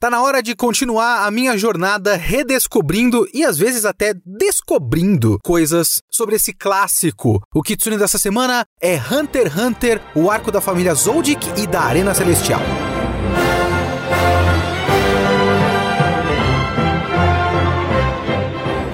[0.00, 6.00] Tá na hora de continuar a minha jornada redescobrindo e às vezes até descobrindo coisas
[6.10, 7.38] sobre esse clássico.
[7.54, 11.82] O Kitsune dessa semana é Hunter x Hunter, o arco da família Zoldyck e da
[11.82, 12.62] Arena Celestial.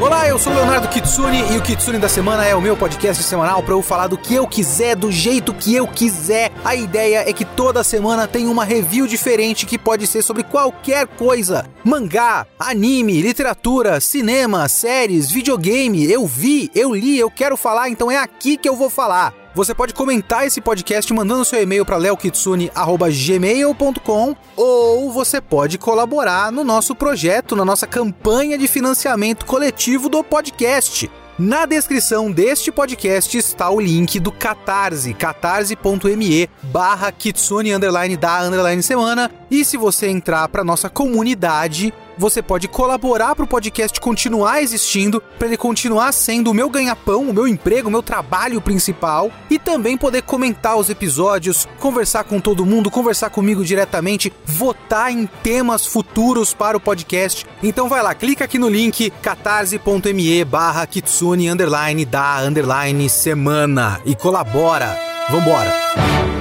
[0.00, 3.62] Olá, eu sou Leonardo Kitsune e o Kitsune da Semana é o meu podcast semanal
[3.62, 6.50] para eu falar do que eu quiser, do jeito que eu quiser.
[6.64, 11.06] A ideia é que toda semana tem uma review diferente que pode ser sobre qualquer
[11.06, 16.10] coisa: mangá, anime, literatura, cinema, séries, videogame.
[16.10, 19.34] Eu vi, eu li, eu quero falar, então é aqui que eu vou falar.
[19.56, 26.62] Você pode comentar esse podcast mandando seu e-mail para leokitsune@gmail.com ou você pode colaborar no
[26.62, 31.10] nosso projeto, na nossa campanha de financiamento coletivo do podcast.
[31.38, 38.82] Na descrição deste podcast está o link do Catarse, catarse.me barra kitsune underline da underline
[38.82, 39.30] semana.
[39.50, 45.22] E se você entrar para nossa comunidade, você pode colaborar para o podcast continuar existindo,
[45.38, 49.58] para ele continuar sendo o meu ganha-pão, o meu emprego, o meu trabalho principal e
[49.58, 55.86] também poder comentar os episódios, conversar com todo mundo, conversar comigo diretamente, votar em temas
[55.86, 57.46] futuros para o podcast.
[57.62, 64.14] Então vai lá, clica aqui no link catarse.me barra kitsune underline da underline semana e
[64.14, 64.98] colabora.
[65.30, 66.35] Vambora!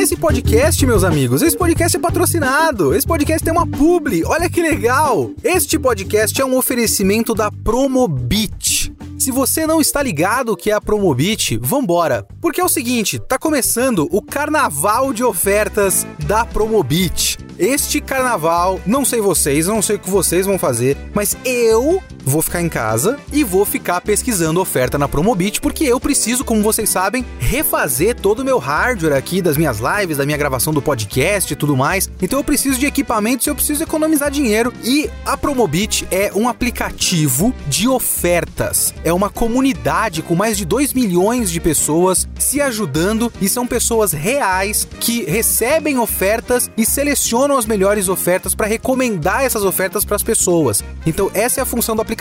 [0.00, 2.94] Esse podcast, meus amigos, esse podcast é patrocinado.
[2.94, 4.24] Esse podcast tem uma publi.
[4.24, 5.30] Olha que legal!
[5.44, 8.94] Este podcast é um oferecimento da Promobit.
[9.18, 12.26] Se você não está ligado o que é a Promobit, vambora.
[12.40, 17.36] Porque é o seguinte, tá começando o carnaval de ofertas da Promobit.
[17.58, 22.40] Este carnaval, não sei vocês, não sei o que vocês vão fazer, mas eu vou
[22.40, 26.88] ficar em casa e vou ficar pesquisando oferta na Promobit, porque eu preciso, como vocês
[26.88, 31.52] sabem, refazer todo o meu hardware aqui das minhas lives, da minha gravação do podcast
[31.52, 32.10] e tudo mais.
[32.22, 34.72] Então eu preciso de equipamentos eu preciso economizar dinheiro.
[34.84, 38.94] E a Promobit é um aplicativo de ofertas.
[39.04, 44.12] É uma comunidade com mais de 2 milhões de pessoas se ajudando e são pessoas
[44.12, 50.22] reais que recebem ofertas e selecionam as melhores ofertas para recomendar essas ofertas para as
[50.22, 50.84] pessoas.
[51.04, 52.19] Então essa é a função do aplicativo.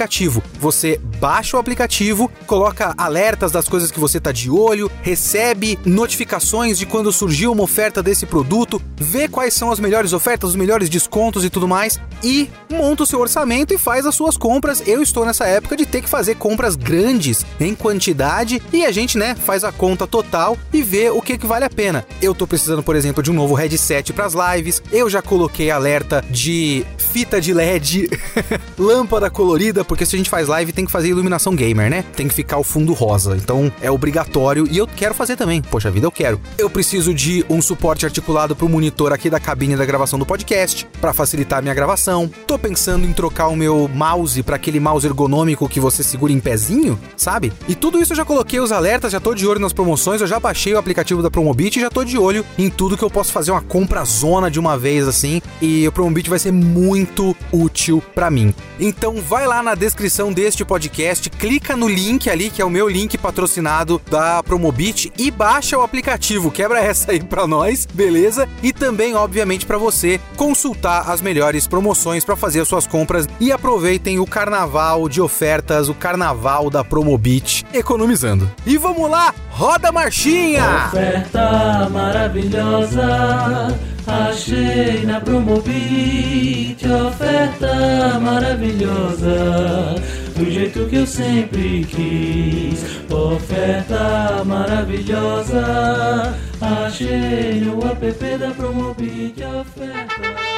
[0.59, 6.77] Você baixa o aplicativo, coloca alertas das coisas que você está de olho, recebe notificações
[6.77, 10.89] de quando surgiu uma oferta desse produto, vê quais são as melhores ofertas, os melhores
[10.89, 14.83] descontos e tudo mais e monta o seu orçamento e faz as suas compras.
[14.85, 19.17] Eu estou nessa época de ter que fazer compras grandes em quantidade e a gente,
[19.17, 22.05] né, faz a conta total e vê o que que vale a pena.
[22.21, 24.81] Eu tô precisando, por exemplo, de um novo headset para as lives.
[24.91, 28.09] Eu já coloquei alerta de fita de LED,
[28.77, 32.03] lâmpada colorida, porque se a gente faz live tem que fazer iluminação gamer, né?
[32.15, 33.35] Tem que ficar o fundo rosa.
[33.35, 35.61] Então é obrigatório e eu quero fazer também.
[35.61, 36.39] Poxa vida, eu quero.
[36.57, 40.87] Eu preciso de um suporte articulado pro monitor aqui da cabine da gravação do podcast
[40.99, 42.29] para facilitar a minha gravação.
[42.47, 46.39] Tô pensando em trocar o meu mouse para aquele mouse ergonômico que você segura em
[46.39, 47.51] pezinho, sabe?
[47.67, 50.27] E tudo isso eu já coloquei os alertas, já tô de olho nas promoções, eu
[50.27, 53.09] já baixei o aplicativo da Promobit e já tô de olho em tudo que eu
[53.09, 57.35] posso fazer uma compra zona de uma vez assim, e o Promobit vai ser muito
[57.51, 58.53] útil para mim.
[58.79, 62.87] Então vai lá na descrição deste podcast, clica no link ali, que é o meu
[62.87, 66.51] link patrocinado da Promobit e baixa o aplicativo.
[66.51, 68.47] Quebra essa aí para nós, beleza?
[68.61, 73.51] E também, obviamente, para você consultar as melhores promoções para fazer as suas compras e
[73.51, 78.49] aproveitem o carnaval de ofertas, o carnaval da Promobit, economizando.
[78.65, 80.87] E vamos lá, roda a marchinha!
[80.87, 86.85] Oferta maravilhosa, achei na Promobit.
[86.85, 89.95] Oferta maravilhosa,
[90.35, 93.01] do jeito que eu sempre quis.
[93.11, 99.43] Oferta maravilhosa, achei no app da Promobit.
[99.43, 100.48] Oferta.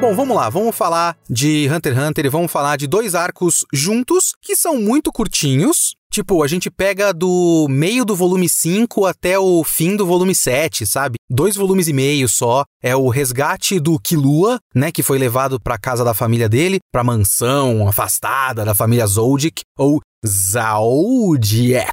[0.00, 3.66] Bom, vamos lá, vamos falar de Hunter x Hunter e vamos falar de dois arcos
[3.70, 5.94] juntos que são muito curtinhos.
[6.10, 10.86] Tipo, a gente pega do meio do volume 5 até o fim do volume 7,
[10.86, 11.16] sabe?
[11.28, 12.64] Dois volumes e meio só.
[12.82, 17.04] É o resgate do Killua, né, que foi levado para casa da família dele, pra
[17.04, 21.92] mansão afastada da família Zoldyck, ou Zaudiek.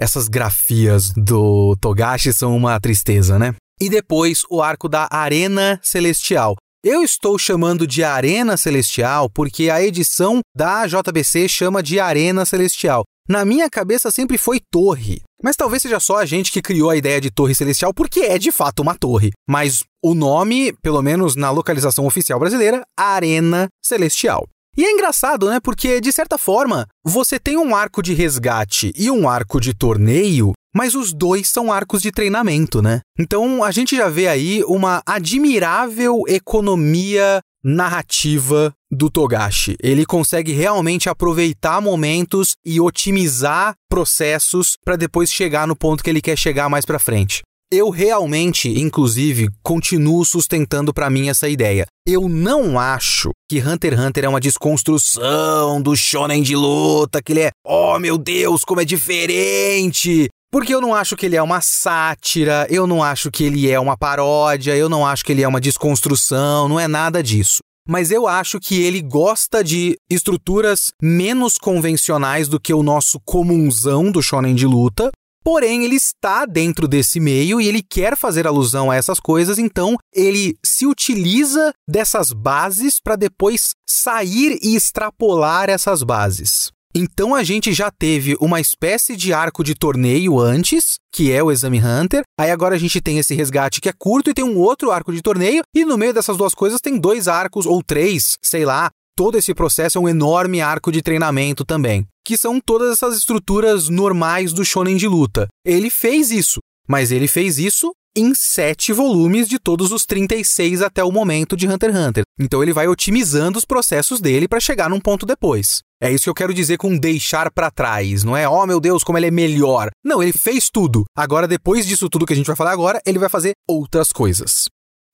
[0.00, 3.54] Essas grafias do Togashi são uma tristeza, né?
[3.80, 6.56] E depois o arco da Arena Celestial.
[6.82, 13.04] Eu estou chamando de Arena Celestial porque a edição da JBC chama de Arena Celestial.
[13.28, 15.20] na minha cabeça sempre foi torre.
[15.42, 18.38] Mas talvez seja só a gente que criou a ideia de torre celestial, porque é
[18.38, 19.30] de fato uma torre.
[19.48, 24.48] Mas o nome, pelo menos na localização oficial brasileira, Arena Celestial.
[24.80, 25.60] E é engraçado, né?
[25.60, 30.54] Porque, de certa forma, você tem um arco de resgate e um arco de torneio,
[30.74, 33.02] mas os dois são arcos de treinamento, né?
[33.18, 39.76] Então a gente já vê aí uma admirável economia narrativa do Togashi.
[39.82, 46.22] Ele consegue realmente aproveitar momentos e otimizar processos para depois chegar no ponto que ele
[46.22, 47.42] quer chegar mais para frente.
[47.72, 51.86] Eu realmente, inclusive, continuo sustentando para mim essa ideia.
[52.04, 57.32] Eu não acho que Hunter x Hunter é uma desconstrução do shonen de luta, que
[57.32, 60.28] ele é, oh meu Deus, como é diferente.
[60.50, 63.78] Porque eu não acho que ele é uma sátira, eu não acho que ele é
[63.78, 67.58] uma paródia, eu não acho que ele é uma desconstrução, não é nada disso.
[67.88, 74.10] Mas eu acho que ele gosta de estruturas menos convencionais do que o nosso comunzão
[74.10, 78.90] do shonen de luta, Porém, ele está dentro desse meio e ele quer fazer alusão
[78.90, 86.02] a essas coisas, então ele se utiliza dessas bases para depois sair e extrapolar essas
[86.02, 86.70] bases.
[86.94, 91.52] Então a gente já teve uma espécie de arco de torneio antes, que é o
[91.52, 92.22] Exame Hunter.
[92.38, 95.12] Aí agora a gente tem esse resgate que é curto e tem um outro arco
[95.12, 95.62] de torneio.
[95.72, 99.54] E no meio dessas duas coisas tem dois arcos ou três, sei lá, todo esse
[99.54, 104.64] processo é um enorme arco de treinamento também, que são todas essas estruturas normais do
[104.64, 105.48] shonen de luta.
[105.66, 111.02] Ele fez isso, mas ele fez isso em sete volumes de todos os 36 até
[111.02, 112.22] o momento de Hunter x Hunter.
[112.38, 115.80] Então ele vai otimizando os processos dele para chegar num ponto depois.
[116.00, 118.48] É isso que eu quero dizer com deixar para trás, não é?
[118.48, 119.90] Oh meu Deus, como ele é melhor.
[120.04, 121.02] Não, ele fez tudo.
[121.16, 124.66] Agora depois disso tudo que a gente vai falar agora, ele vai fazer outras coisas.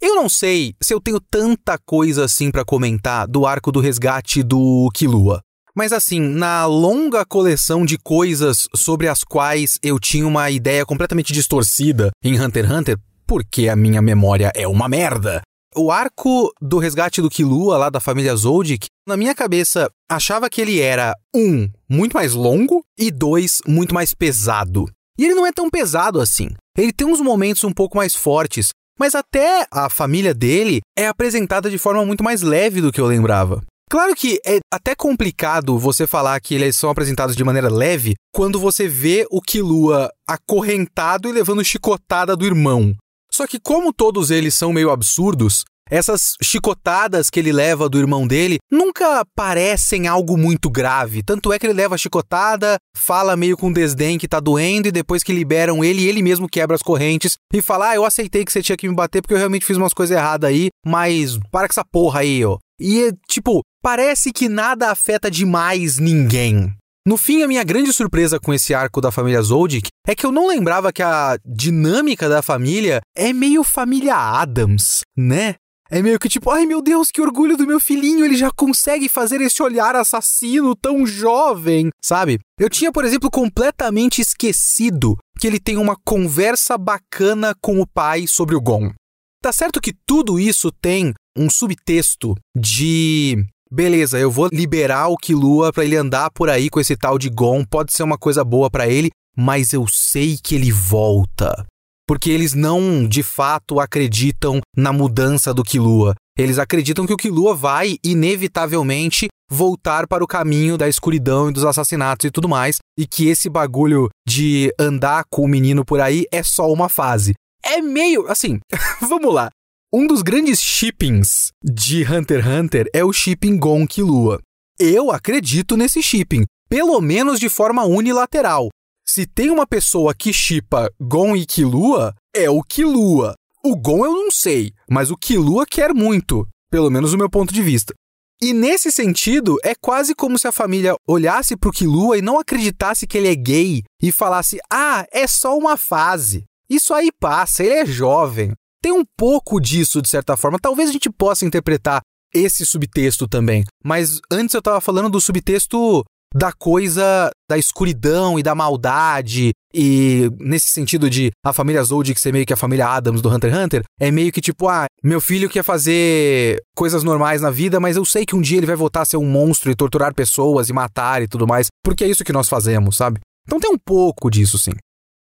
[0.03, 4.43] Eu não sei se eu tenho tanta coisa assim para comentar do arco do resgate
[4.43, 5.41] do Killua.
[5.77, 11.35] Mas assim, na longa coleção de coisas sobre as quais eu tinha uma ideia completamente
[11.35, 15.43] distorcida em Hunter x Hunter, porque a minha memória é uma merda.
[15.77, 20.63] O arco do resgate do Killua, lá da família Zoldyck, na minha cabeça, achava que
[20.63, 24.87] ele era, um, muito mais longo e dois, muito mais pesado.
[25.19, 26.49] E ele não é tão pesado assim.
[26.79, 31.69] Ele tem uns momentos um pouco mais fortes, mas até a família dele é apresentada
[31.69, 33.63] de forma muito mais leve do que eu lembrava.
[33.89, 38.59] Claro que é até complicado você falar que eles são apresentados de maneira leve quando
[38.59, 42.97] você vê o Killua acorrentado e levando chicotada do irmão.
[43.31, 48.27] Só que como todos eles são meio absurdos, essas chicotadas que ele leva do irmão
[48.27, 51.23] dele nunca parecem algo muito grave.
[51.23, 54.93] Tanto é que ele leva a chicotada, fala meio com desdém que tá doendo, e
[54.93, 58.51] depois que liberam ele, ele mesmo quebra as correntes e fala: Ah, eu aceitei que
[58.51, 61.69] você tinha que me bater porque eu realmente fiz umas coisas erradas aí, mas para
[61.69, 62.59] com essa porra aí, ó.
[62.79, 66.75] E, tipo, parece que nada afeta demais ninguém.
[67.07, 70.33] No fim, a minha grande surpresa com esse arco da família Zoldyck é que eu
[70.33, 75.55] não lembrava que a dinâmica da família é meio família Adams, né?
[75.89, 79.09] É meio que tipo, ai meu Deus, que orgulho do meu filhinho, ele já consegue
[79.09, 82.41] fazer esse olhar assassino tão jovem, sabe?
[82.59, 88.27] Eu tinha, por exemplo, completamente esquecido que ele tem uma conversa bacana com o pai
[88.27, 88.93] sobre o Gon.
[89.41, 95.73] Tá certo que tudo isso tem um subtexto de beleza, eu vou liberar o Killua
[95.73, 98.71] para ele andar por aí com esse tal de Gon, pode ser uma coisa boa
[98.71, 101.67] para ele, mas eu sei que ele volta
[102.07, 106.15] porque eles não de fato acreditam na mudança do Killua.
[106.39, 111.65] Eles acreditam que o Killua vai inevitavelmente voltar para o caminho da escuridão e dos
[111.65, 116.25] assassinatos e tudo mais, e que esse bagulho de andar com o menino por aí
[116.33, 117.35] é só uma fase.
[117.65, 118.59] É meio assim,
[119.01, 119.51] vamos lá.
[119.93, 124.41] Um dos grandes shippings de Hunter x Hunter é o shipping Gon Killua.
[124.81, 128.69] Eu acredito nesse shipping, pelo menos de forma unilateral.
[129.07, 133.35] Se tem uma pessoa que chipa Gon e Killua, é o Killua.
[133.65, 137.55] O Gon eu não sei, mas o Killua quer muito, pelo menos do meu ponto
[137.55, 137.95] de vista.
[138.43, 143.07] E nesse sentido, é quase como se a família olhasse pro Killua e não acreditasse
[143.07, 146.43] que ele é gay e falasse: "Ah, é só uma fase.
[146.69, 148.53] Isso aí passa, ele é jovem".
[148.87, 150.61] Tem um pouco disso de certa forma.
[150.63, 152.03] Talvez a gente possa interpretar
[152.33, 153.65] esse subtexto também.
[153.85, 159.51] Mas antes eu estava falando do subtexto da coisa da escuridão e da maldade.
[159.75, 163.53] E nesse sentido de a família Zoldyck ser meio que a família Adams do Hunter
[163.53, 167.81] x Hunter, é meio que tipo, ah, meu filho quer fazer coisas normais na vida,
[167.81, 170.15] mas eu sei que um dia ele vai voltar a ser um monstro e torturar
[170.15, 173.19] pessoas e matar e tudo mais, porque é isso que nós fazemos, sabe?
[173.47, 174.75] Então tem um pouco disso, sim.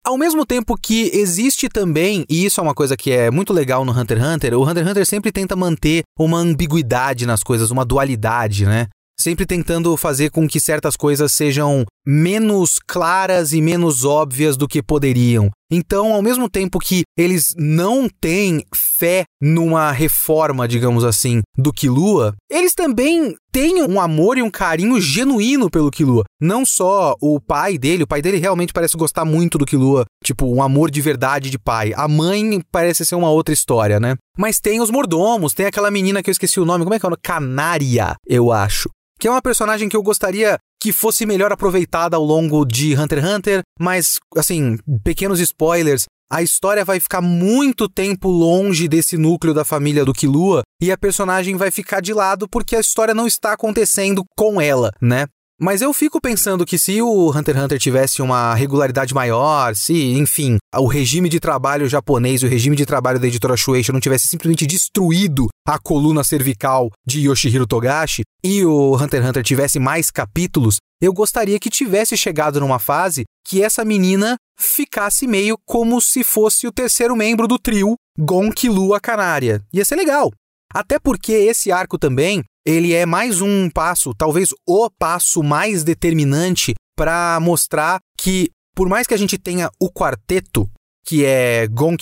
[0.06, 3.84] Ao mesmo tempo que existe também, e isso é uma coisa que é muito legal
[3.84, 7.72] no Hunter x Hunter, o Hunter x Hunter sempre tenta manter uma ambiguidade nas coisas,
[7.72, 8.86] uma dualidade, né?
[9.18, 14.82] sempre tentando fazer com que certas coisas sejam menos claras e menos óbvias do que
[14.82, 15.50] poderiam.
[15.70, 22.34] Então, ao mesmo tempo que eles não têm fé numa reforma, digamos assim, do Kilua,
[22.50, 26.24] eles também têm um amor e um carinho genuíno pelo Kilua.
[26.40, 30.46] Não só o pai dele, o pai dele realmente parece gostar muito do Kilua, tipo,
[30.46, 31.92] um amor de verdade de pai.
[31.96, 34.14] A mãe parece ser uma outra história, né?
[34.38, 37.06] Mas tem os mordomos, tem aquela menina que eu esqueci o nome, como é que
[37.06, 37.20] é o nome?
[37.22, 42.24] Canária, eu acho que é uma personagem que eu gostaria que fosse melhor aproveitada ao
[42.24, 46.04] longo de Hunter x Hunter, mas, assim, pequenos spoilers.
[46.30, 50.98] A história vai ficar muito tempo longe desse núcleo da família do Killua e a
[50.98, 55.26] personagem vai ficar de lado porque a história não está acontecendo com ela, né?
[55.58, 60.12] Mas eu fico pensando que se o Hunter x Hunter tivesse uma regularidade maior, se,
[60.12, 64.28] enfim, o regime de trabalho japonês, o regime de trabalho da editora Shueisha não tivesse
[64.28, 70.10] simplesmente destruído a coluna cervical de Yoshihiro Togashi e o Hunter x Hunter tivesse mais
[70.10, 76.22] capítulos, eu gostaria que tivesse chegado numa fase que essa menina ficasse meio como se
[76.22, 79.62] fosse o terceiro membro do trio Gon Killua Canária.
[79.72, 80.30] Ia ser legal.
[80.72, 86.74] Até porque esse arco também ele é mais um passo, talvez o passo mais determinante
[86.96, 90.68] para mostrar que, por mais que a gente tenha o quarteto,
[91.06, 91.96] que é Gon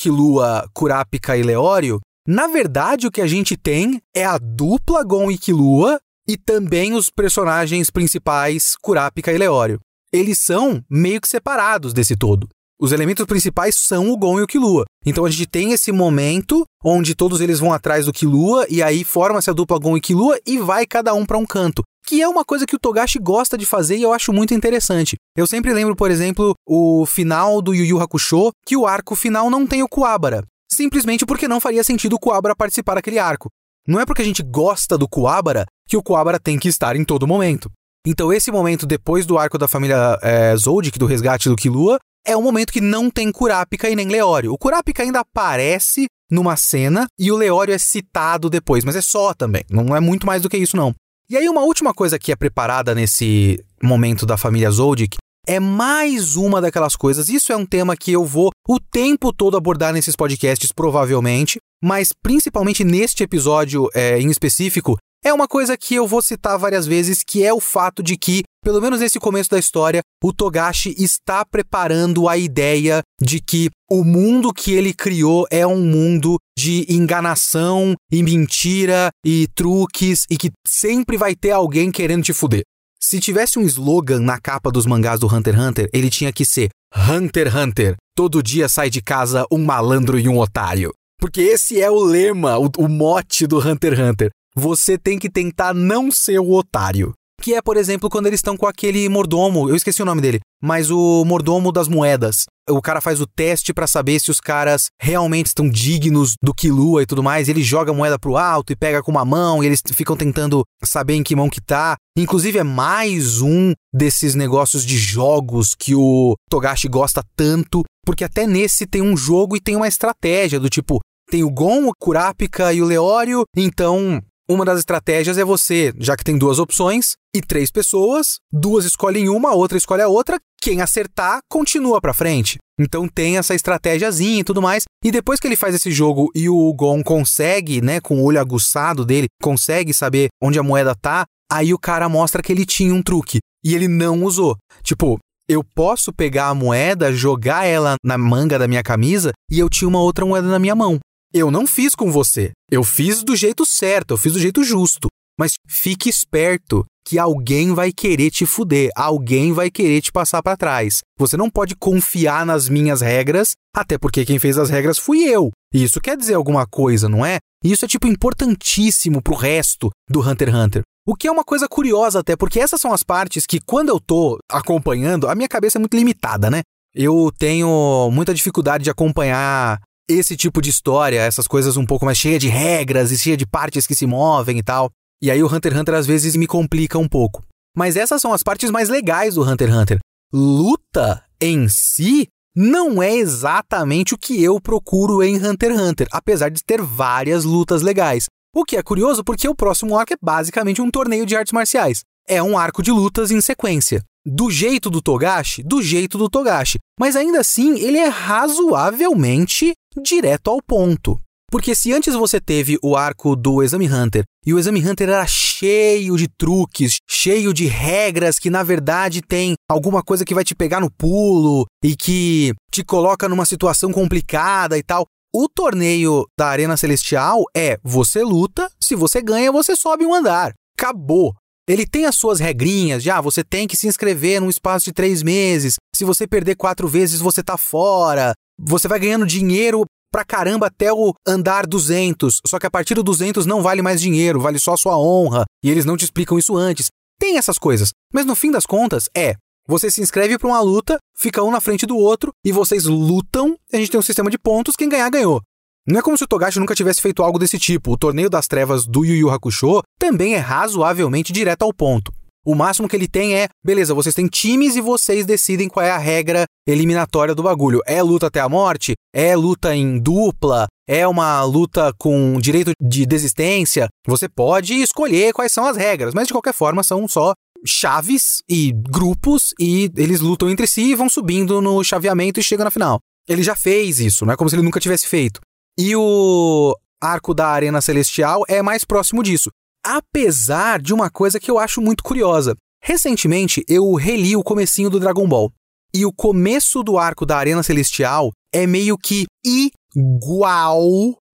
[0.73, 5.37] Kurapika e Leório, na verdade o que a gente tem é a dupla Gon e
[5.37, 9.78] Killua e também os personagens principais Kurapika e Leório.
[10.11, 12.49] Eles são meio que separados desse todo.
[12.81, 14.85] Os elementos principais são o Gon e o Killua.
[15.07, 19.04] Então a gente tem esse momento onde todos eles vão atrás do Killua e aí
[19.04, 21.83] forma-se a dupla Gon e Killua e vai cada um para um canto.
[22.07, 25.16] Que é uma coisa que o Togashi gosta de fazer e eu acho muito interessante.
[25.37, 29.49] Eu sempre lembro, por exemplo, o final do Yu Yu Hakusho, que o arco final
[29.49, 30.45] não tem o Kuwabara.
[30.71, 33.49] Simplesmente porque não faria sentido o Kuwabara participar daquele arco.
[33.87, 37.04] Não é porque a gente gosta do Kuwabara que o Kuwabara tem que estar em
[37.04, 37.71] todo momento.
[38.07, 42.37] Então, esse momento depois do arco da família é, Zoldyck, do resgate do Killua, é
[42.37, 44.52] um momento que não tem Kurapika e nem Leório.
[44.52, 49.35] O Kurapika ainda aparece numa cena e o Leório é citado depois, mas é só
[49.35, 50.95] também, não é muito mais do que isso não.
[51.28, 55.16] E aí uma última coisa que é preparada nesse momento da família Zoldyck
[55.47, 57.28] é mais uma daquelas coisas.
[57.28, 62.09] Isso é um tema que eu vou o tempo todo abordar nesses podcasts, provavelmente, mas
[62.23, 67.23] principalmente neste episódio é, em específico, é uma coisa que eu vou citar várias vezes,
[67.26, 71.44] que é o fato de que, pelo menos nesse começo da história, o Togashi está
[71.44, 77.94] preparando a ideia de que o mundo que ele criou é um mundo de enganação
[78.11, 82.62] e mentira e truques e que sempre vai ter alguém querendo te fuder.
[82.99, 86.47] Se tivesse um slogan na capa dos mangás do Hunter x Hunter, ele tinha que
[86.47, 87.97] ser Hunter x Hunter.
[88.16, 90.90] Todo dia sai de casa um malandro e um otário.
[91.21, 95.28] Porque esse é o lema, o, o mote do Hunter x Hunter você tem que
[95.28, 97.12] tentar não ser o otário.
[97.44, 100.40] Que é, por exemplo, quando eles estão com aquele mordomo, eu esqueci o nome dele,
[100.62, 102.46] mas o mordomo das moedas.
[102.70, 107.02] O cara faz o teste para saber se os caras realmente estão dignos do Kilua
[107.02, 107.46] e tudo mais.
[107.46, 110.62] Ele joga a moeda pro alto e pega com uma mão, e eles ficam tentando
[110.82, 111.96] saber em que mão que tá.
[112.16, 118.46] Inclusive, é mais um desses negócios de jogos que o Togashi gosta tanto, porque até
[118.46, 120.98] nesse tem um jogo e tem uma estratégia do tipo,
[121.30, 126.16] tem o Gon, o Kurapika e o Leório, então uma das estratégias é você, já
[126.16, 130.38] que tem duas opções e três pessoas, duas escolhem uma, a outra escolhe a outra,
[130.60, 132.58] quem acertar continua para frente.
[132.78, 134.84] Então tem essa estratégiazinha e tudo mais.
[135.02, 138.40] E depois que ele faz esse jogo e o Gon consegue, né, com o olho
[138.40, 142.94] aguçado dele, consegue saber onde a moeda tá, aí o cara mostra que ele tinha
[142.94, 144.56] um truque e ele não usou.
[144.82, 149.70] Tipo, eu posso pegar a moeda, jogar ela na manga da minha camisa e eu
[149.70, 150.98] tinha uma outra moeda na minha mão.
[151.37, 152.53] Eu não fiz com você.
[152.71, 155.09] Eu fiz do jeito certo, eu fiz do jeito justo.
[155.37, 160.57] Mas fique esperto que alguém vai querer te fuder, alguém vai querer te passar para
[160.57, 161.00] trás.
[161.19, 165.50] Você não pode confiar nas minhas regras, até porque quem fez as regras fui eu.
[165.75, 167.38] E isso quer dizer alguma coisa, não é?
[167.64, 170.83] E isso é tipo importantíssimo pro resto do Hunter x Hunter.
[171.05, 173.99] O que é uma coisa curiosa até, porque essas são as partes que quando eu
[173.99, 176.62] tô acompanhando, a minha cabeça é muito limitada, né?
[176.95, 182.18] Eu tenho muita dificuldade de acompanhar esse tipo de história, essas coisas um pouco mais
[182.18, 184.90] cheias de regras e cheia de partes que se movem e tal.
[185.23, 187.42] E aí o Hunter x Hunter às vezes me complica um pouco.
[187.76, 189.99] Mas essas são as partes mais legais do Hunter x Hunter.
[190.32, 196.50] Luta em si não é exatamente o que eu procuro em Hunter x Hunter, apesar
[196.50, 198.26] de ter várias lutas legais.
[198.54, 202.02] O que é curioso porque o próximo arco é basicamente um torneio de artes marciais.
[202.28, 204.02] É um arco de lutas em sequência.
[204.25, 206.78] Do jeito do Togashi, do jeito do Togashi.
[206.99, 211.20] Mas ainda assim, ele é razoavelmente direto ao ponto.
[211.50, 215.26] Porque se antes você teve o arco do Exame Hunter e o Exame Hunter era
[215.26, 220.54] cheio de truques, cheio de regras que na verdade tem alguma coisa que vai te
[220.54, 225.06] pegar no pulo e que te coloca numa situação complicada e tal.
[225.32, 230.52] O torneio da Arena Celestial é você luta, se você ganha, você sobe um andar.
[230.76, 231.32] Acabou.
[231.68, 235.22] Ele tem as suas regrinhas, já você tem que se inscrever num espaço de três
[235.22, 235.76] meses.
[235.96, 238.34] Se você perder quatro vezes, você tá fora.
[238.58, 242.40] Você vai ganhando dinheiro pra caramba até o andar 200.
[242.46, 245.44] Só que a partir do 200 não vale mais dinheiro, vale só sua honra.
[245.62, 246.87] E eles não te explicam isso antes.
[247.18, 247.90] Tem essas coisas.
[248.12, 249.34] Mas no fim das contas, é.
[249.66, 253.56] Você se inscreve para uma luta, fica um na frente do outro e vocês lutam.
[253.73, 255.40] A gente tem um sistema de pontos, quem ganhar ganhou.
[255.87, 257.92] Não é como se o Togashi nunca tivesse feito algo desse tipo.
[257.92, 262.12] O Torneio das Trevas do Yu Yu Hakusho também é razoavelmente direto ao ponto.
[262.44, 265.90] O máximo que ele tem é, beleza, vocês têm times e vocês decidem qual é
[265.90, 267.80] a regra eliminatória do bagulho.
[267.86, 268.94] É luta até a morte?
[269.14, 270.66] É luta em dupla?
[270.86, 273.88] É uma luta com direito de desistência?
[274.06, 277.32] Você pode escolher quais são as regras, mas de qualquer forma são só
[277.66, 282.64] chaves e grupos e eles lutam entre si e vão subindo no chaveamento e chegam
[282.64, 282.98] na final.
[283.26, 285.40] Ele já fez isso, não é como se ele nunca tivesse feito.
[285.78, 289.50] E o arco da Arena Celestial é mais próximo disso.
[289.85, 292.57] Apesar de uma coisa que eu acho muito curiosa.
[292.83, 295.53] Recentemente eu reli o comecinho do Dragon Ball.
[295.95, 300.81] E o começo do arco da Arena Celestial é meio que igual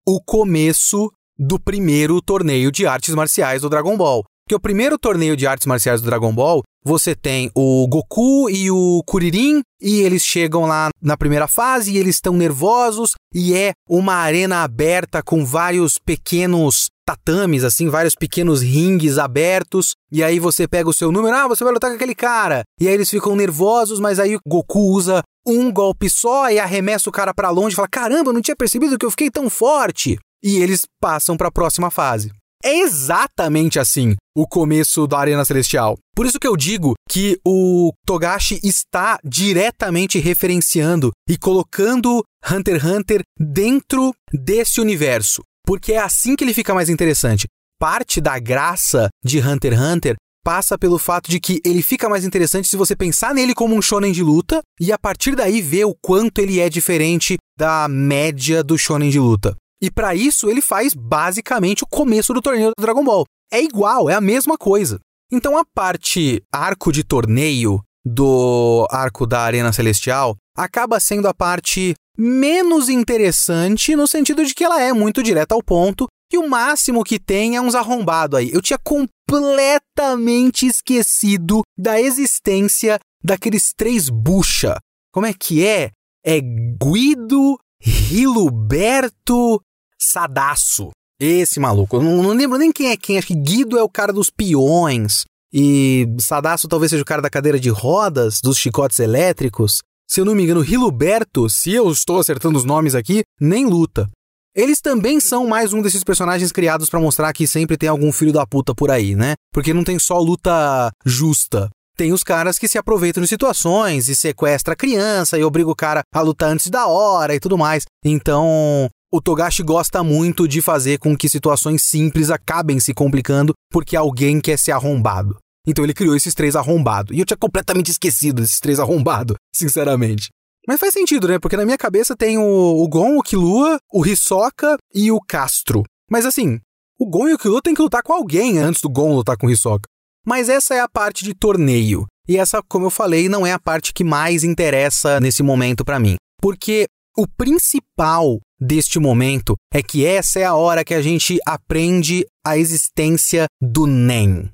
[0.07, 4.25] o começo do primeiro torneio de artes marciais do Dragon Ball.
[4.49, 8.71] Que o primeiro torneio de artes marciais do Dragon Ball, você tem o Goku e
[8.71, 13.73] o Kuririn, e eles chegam lá na primeira fase e eles estão nervosos, e é
[13.91, 20.66] uma arena aberta com vários pequenos tatames, assim, vários pequenos ringues abertos, e aí você
[20.66, 22.62] pega o seu número, ah, você vai lutar com aquele cara.
[22.80, 27.08] E aí eles ficam nervosos, mas aí o Goku usa um golpe só e arremessa
[27.08, 29.48] o cara para longe e fala: "Caramba, eu não tinha percebido que eu fiquei tão
[29.48, 30.18] forte".
[30.42, 32.32] E eles passam para a próxima fase.
[32.64, 35.96] É exatamente assim o começo da Arena Celestial.
[36.14, 42.84] Por isso que eu digo que o Togashi está diretamente referenciando e colocando Hunter x
[42.84, 45.42] Hunter dentro desse universo.
[45.66, 47.46] Porque é assim que ele fica mais interessante.
[47.78, 52.25] Parte da graça de Hunter x Hunter passa pelo fato de que ele fica mais
[52.25, 55.84] interessante se você pensar nele como um shonen de luta e a partir daí ver
[55.84, 59.56] o quanto ele é diferente da média do shonen de luta.
[59.82, 63.25] E para isso ele faz basicamente o começo do torneio do Dragon Ball.
[63.52, 65.00] É igual, é a mesma coisa.
[65.32, 71.95] Então a parte arco de torneio do arco da Arena Celestial acaba sendo a parte
[72.16, 77.02] menos interessante no sentido de que ela é muito direta ao ponto e o máximo
[77.02, 78.50] que tem é uns arrombados aí.
[78.52, 84.76] Eu tinha completamente esquecido da existência daqueles três bucha.
[85.12, 85.90] Como é que é?
[86.25, 89.60] É Guido, Riluberto,
[89.99, 90.90] Sadaço.
[91.21, 91.97] Esse maluco.
[91.97, 93.19] Eu não, não, lembro nem quem é quem.
[93.19, 95.25] Acho que Guido é o cara dos peões.
[95.52, 99.82] E Sadaço talvez seja o cara da cadeira de rodas, dos chicotes elétricos.
[100.09, 104.09] Se eu não me engano, Riluberto, se eu estou acertando os nomes aqui, nem luta.
[104.54, 108.32] Eles também são mais um desses personagens criados para mostrar que sempre tem algum filho
[108.32, 109.35] da puta por aí, né?
[109.52, 111.69] Porque não tem só luta justa.
[111.97, 115.76] Tem os caras que se aproveitam de situações e sequestra a criança e obriga o
[115.76, 117.85] cara a lutar antes da hora e tudo mais.
[118.04, 123.97] Então, o Togashi gosta muito de fazer com que situações simples acabem se complicando porque
[123.97, 125.39] alguém quer ser arrombado.
[125.67, 127.17] Então ele criou esses três arrombados.
[127.17, 130.29] E eu tinha completamente esquecido desses três arrombados, sinceramente.
[130.69, 131.39] Mas faz sentido, né?
[131.39, 135.83] Porque na minha cabeça tem o, o Gon, o Killua, o Hisoka e o Castro.
[136.11, 136.61] Mas assim,
[136.99, 139.47] o Gon e o Killua têm que lutar com alguém antes do Gon lutar com
[139.47, 139.89] o Hisoka.
[140.26, 142.05] Mas essa é a parte de torneio.
[142.29, 145.99] E essa, como eu falei, não é a parte que mais interessa nesse momento para
[145.99, 146.17] mim.
[146.39, 152.26] Porque o principal deste momento é que essa é a hora que a gente aprende
[152.45, 154.50] a existência do NEM.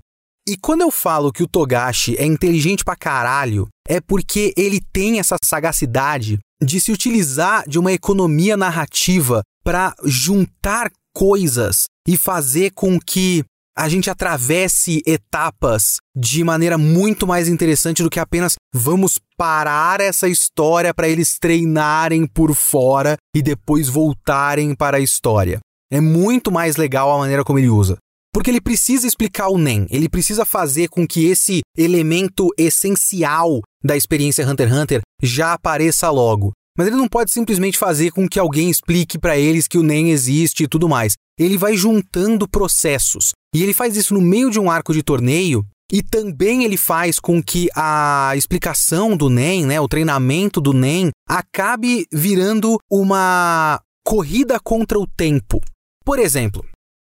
[0.49, 5.21] E quando eu falo que o Togashi é inteligente pra caralho, é porque ele tem
[5.21, 12.99] essa sagacidade de se utilizar de uma economia narrativa para juntar coisas e fazer com
[12.99, 13.45] que
[13.77, 20.29] a gente atravesse etapas de maneira muito mais interessante do que apenas vamos parar essa
[20.29, 25.59] história para eles treinarem por fora e depois voltarem para a história.
[25.91, 27.97] É muito mais legal a maneira como ele usa.
[28.33, 33.95] Porque ele precisa explicar o NEM, ele precisa fazer com que esse elemento essencial da
[33.95, 36.53] experiência Hunter x Hunter já apareça logo.
[36.77, 40.11] Mas ele não pode simplesmente fazer com que alguém explique para eles que o NEM
[40.11, 41.13] existe e tudo mais.
[41.43, 43.33] Ele vai juntando processos.
[43.55, 47.19] E ele faz isso no meio de um arco de torneio e também ele faz
[47.19, 54.59] com que a explicação do NEM, né, o treinamento do NEM, acabe virando uma corrida
[54.59, 55.61] contra o tempo.
[56.03, 56.65] Por exemplo,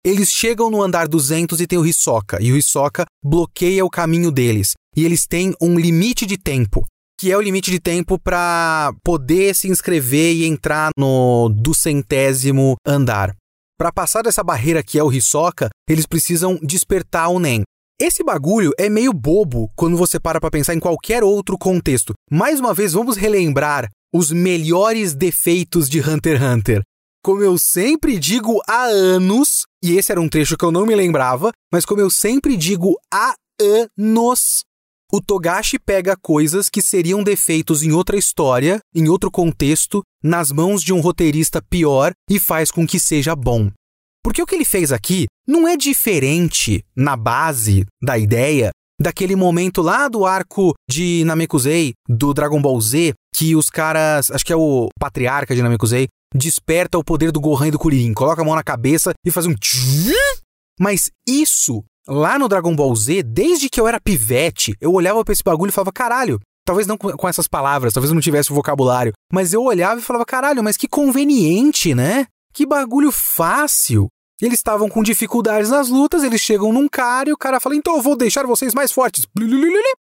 [0.06, 4.30] Eles chegam no andar 200 e tem o Hisoka, e o Hisoka bloqueia o caminho
[4.32, 4.74] deles.
[4.96, 6.86] E eles têm um limite de tempo,
[7.20, 12.76] que é o limite de tempo para poder se inscrever e entrar no do centésimo
[12.86, 13.36] andar.
[13.78, 17.64] Para passar dessa barreira que é o Hisoka, eles precisam despertar o Nen.
[18.00, 22.14] Esse bagulho é meio bobo quando você para para pensar em qualquer outro contexto.
[22.32, 26.82] Mais uma vez, vamos relembrar os melhores defeitos de Hunter x Hunter.
[27.22, 30.96] Como eu sempre digo há anos, e esse era um trecho que eu não me
[30.96, 33.36] lembrava, mas como eu sempre digo há
[34.00, 34.64] anos,
[35.16, 40.84] o Togashi pega coisas que seriam defeitos em outra história, em outro contexto, nas mãos
[40.84, 43.72] de um roteirista pior e faz com que seja bom.
[44.22, 49.82] Porque o que ele fez aqui não é diferente na base da ideia daquele momento
[49.82, 54.58] lá do arco de Namekusei, do Dragon Ball Z, que os caras, acho que é
[54.58, 58.56] o patriarca de Namekusei, desperta o poder do Gohan e do Kuririn, coloca a mão
[58.56, 59.56] na cabeça e faz um
[60.78, 65.34] Mas isso, lá no Dragon Ball Z, desde que eu era pivete, eu olhava para
[65.34, 68.56] esse bagulho e falava, caralho, talvez não com essas palavras, talvez eu não tivesse o
[68.56, 72.26] vocabulário, mas eu olhava e falava, caralho, mas que conveniente, né?
[72.54, 74.08] Que bagulho fácil.
[74.42, 77.96] Eles estavam com dificuldades nas lutas, eles chegam num cara e o cara fala: então
[77.96, 79.26] eu vou deixar vocês mais fortes.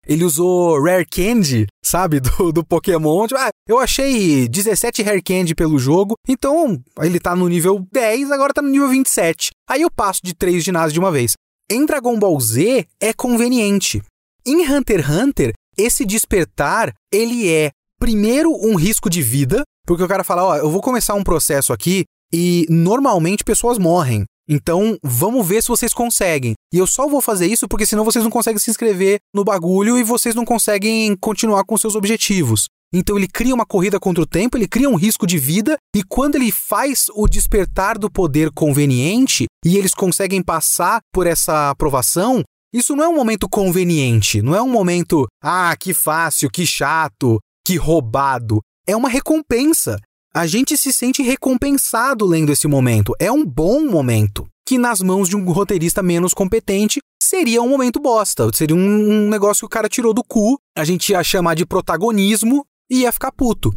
[0.08, 3.28] Ele usou Rare Candy, sabe, do, do Pokémon.
[3.28, 8.32] Tipo, ah, eu achei 17 Rare Candy pelo jogo, então ele tá no nível 10,
[8.32, 9.50] agora tá no nível 27.
[9.70, 11.34] Aí eu passo de 3 ginásios de uma vez.
[11.70, 14.00] Em Dragon Ball Z é conveniente.
[14.46, 20.08] Em Hunter x Hunter, esse despertar, ele é primeiro um risco de vida, porque o
[20.08, 24.26] cara fala, ó, eu vou começar um processo aqui e normalmente pessoas morrem.
[24.48, 26.54] Então, vamos ver se vocês conseguem.
[26.72, 29.98] E eu só vou fazer isso porque senão vocês não conseguem se inscrever no bagulho
[29.98, 32.68] e vocês não conseguem continuar com seus objetivos.
[32.94, 36.04] Então ele cria uma corrida contra o tempo, ele cria um risco de vida, e
[36.04, 42.44] quando ele faz o despertar do poder conveniente e eles conseguem passar por essa aprovação,
[42.74, 47.40] isso não é um momento conveniente, não é um momento, ah, que fácil, que chato,
[47.66, 48.62] que roubado.
[48.88, 50.00] É uma recompensa
[50.36, 53.14] a gente se sente recompensado lendo esse momento.
[53.18, 54.46] É um bom momento.
[54.68, 58.50] Que nas mãos de um roteirista menos competente seria um momento bosta.
[58.54, 61.66] Seria um, um negócio que o cara tirou do cu, a gente ia chamar de
[61.66, 63.74] protagonismo e ia ficar puto.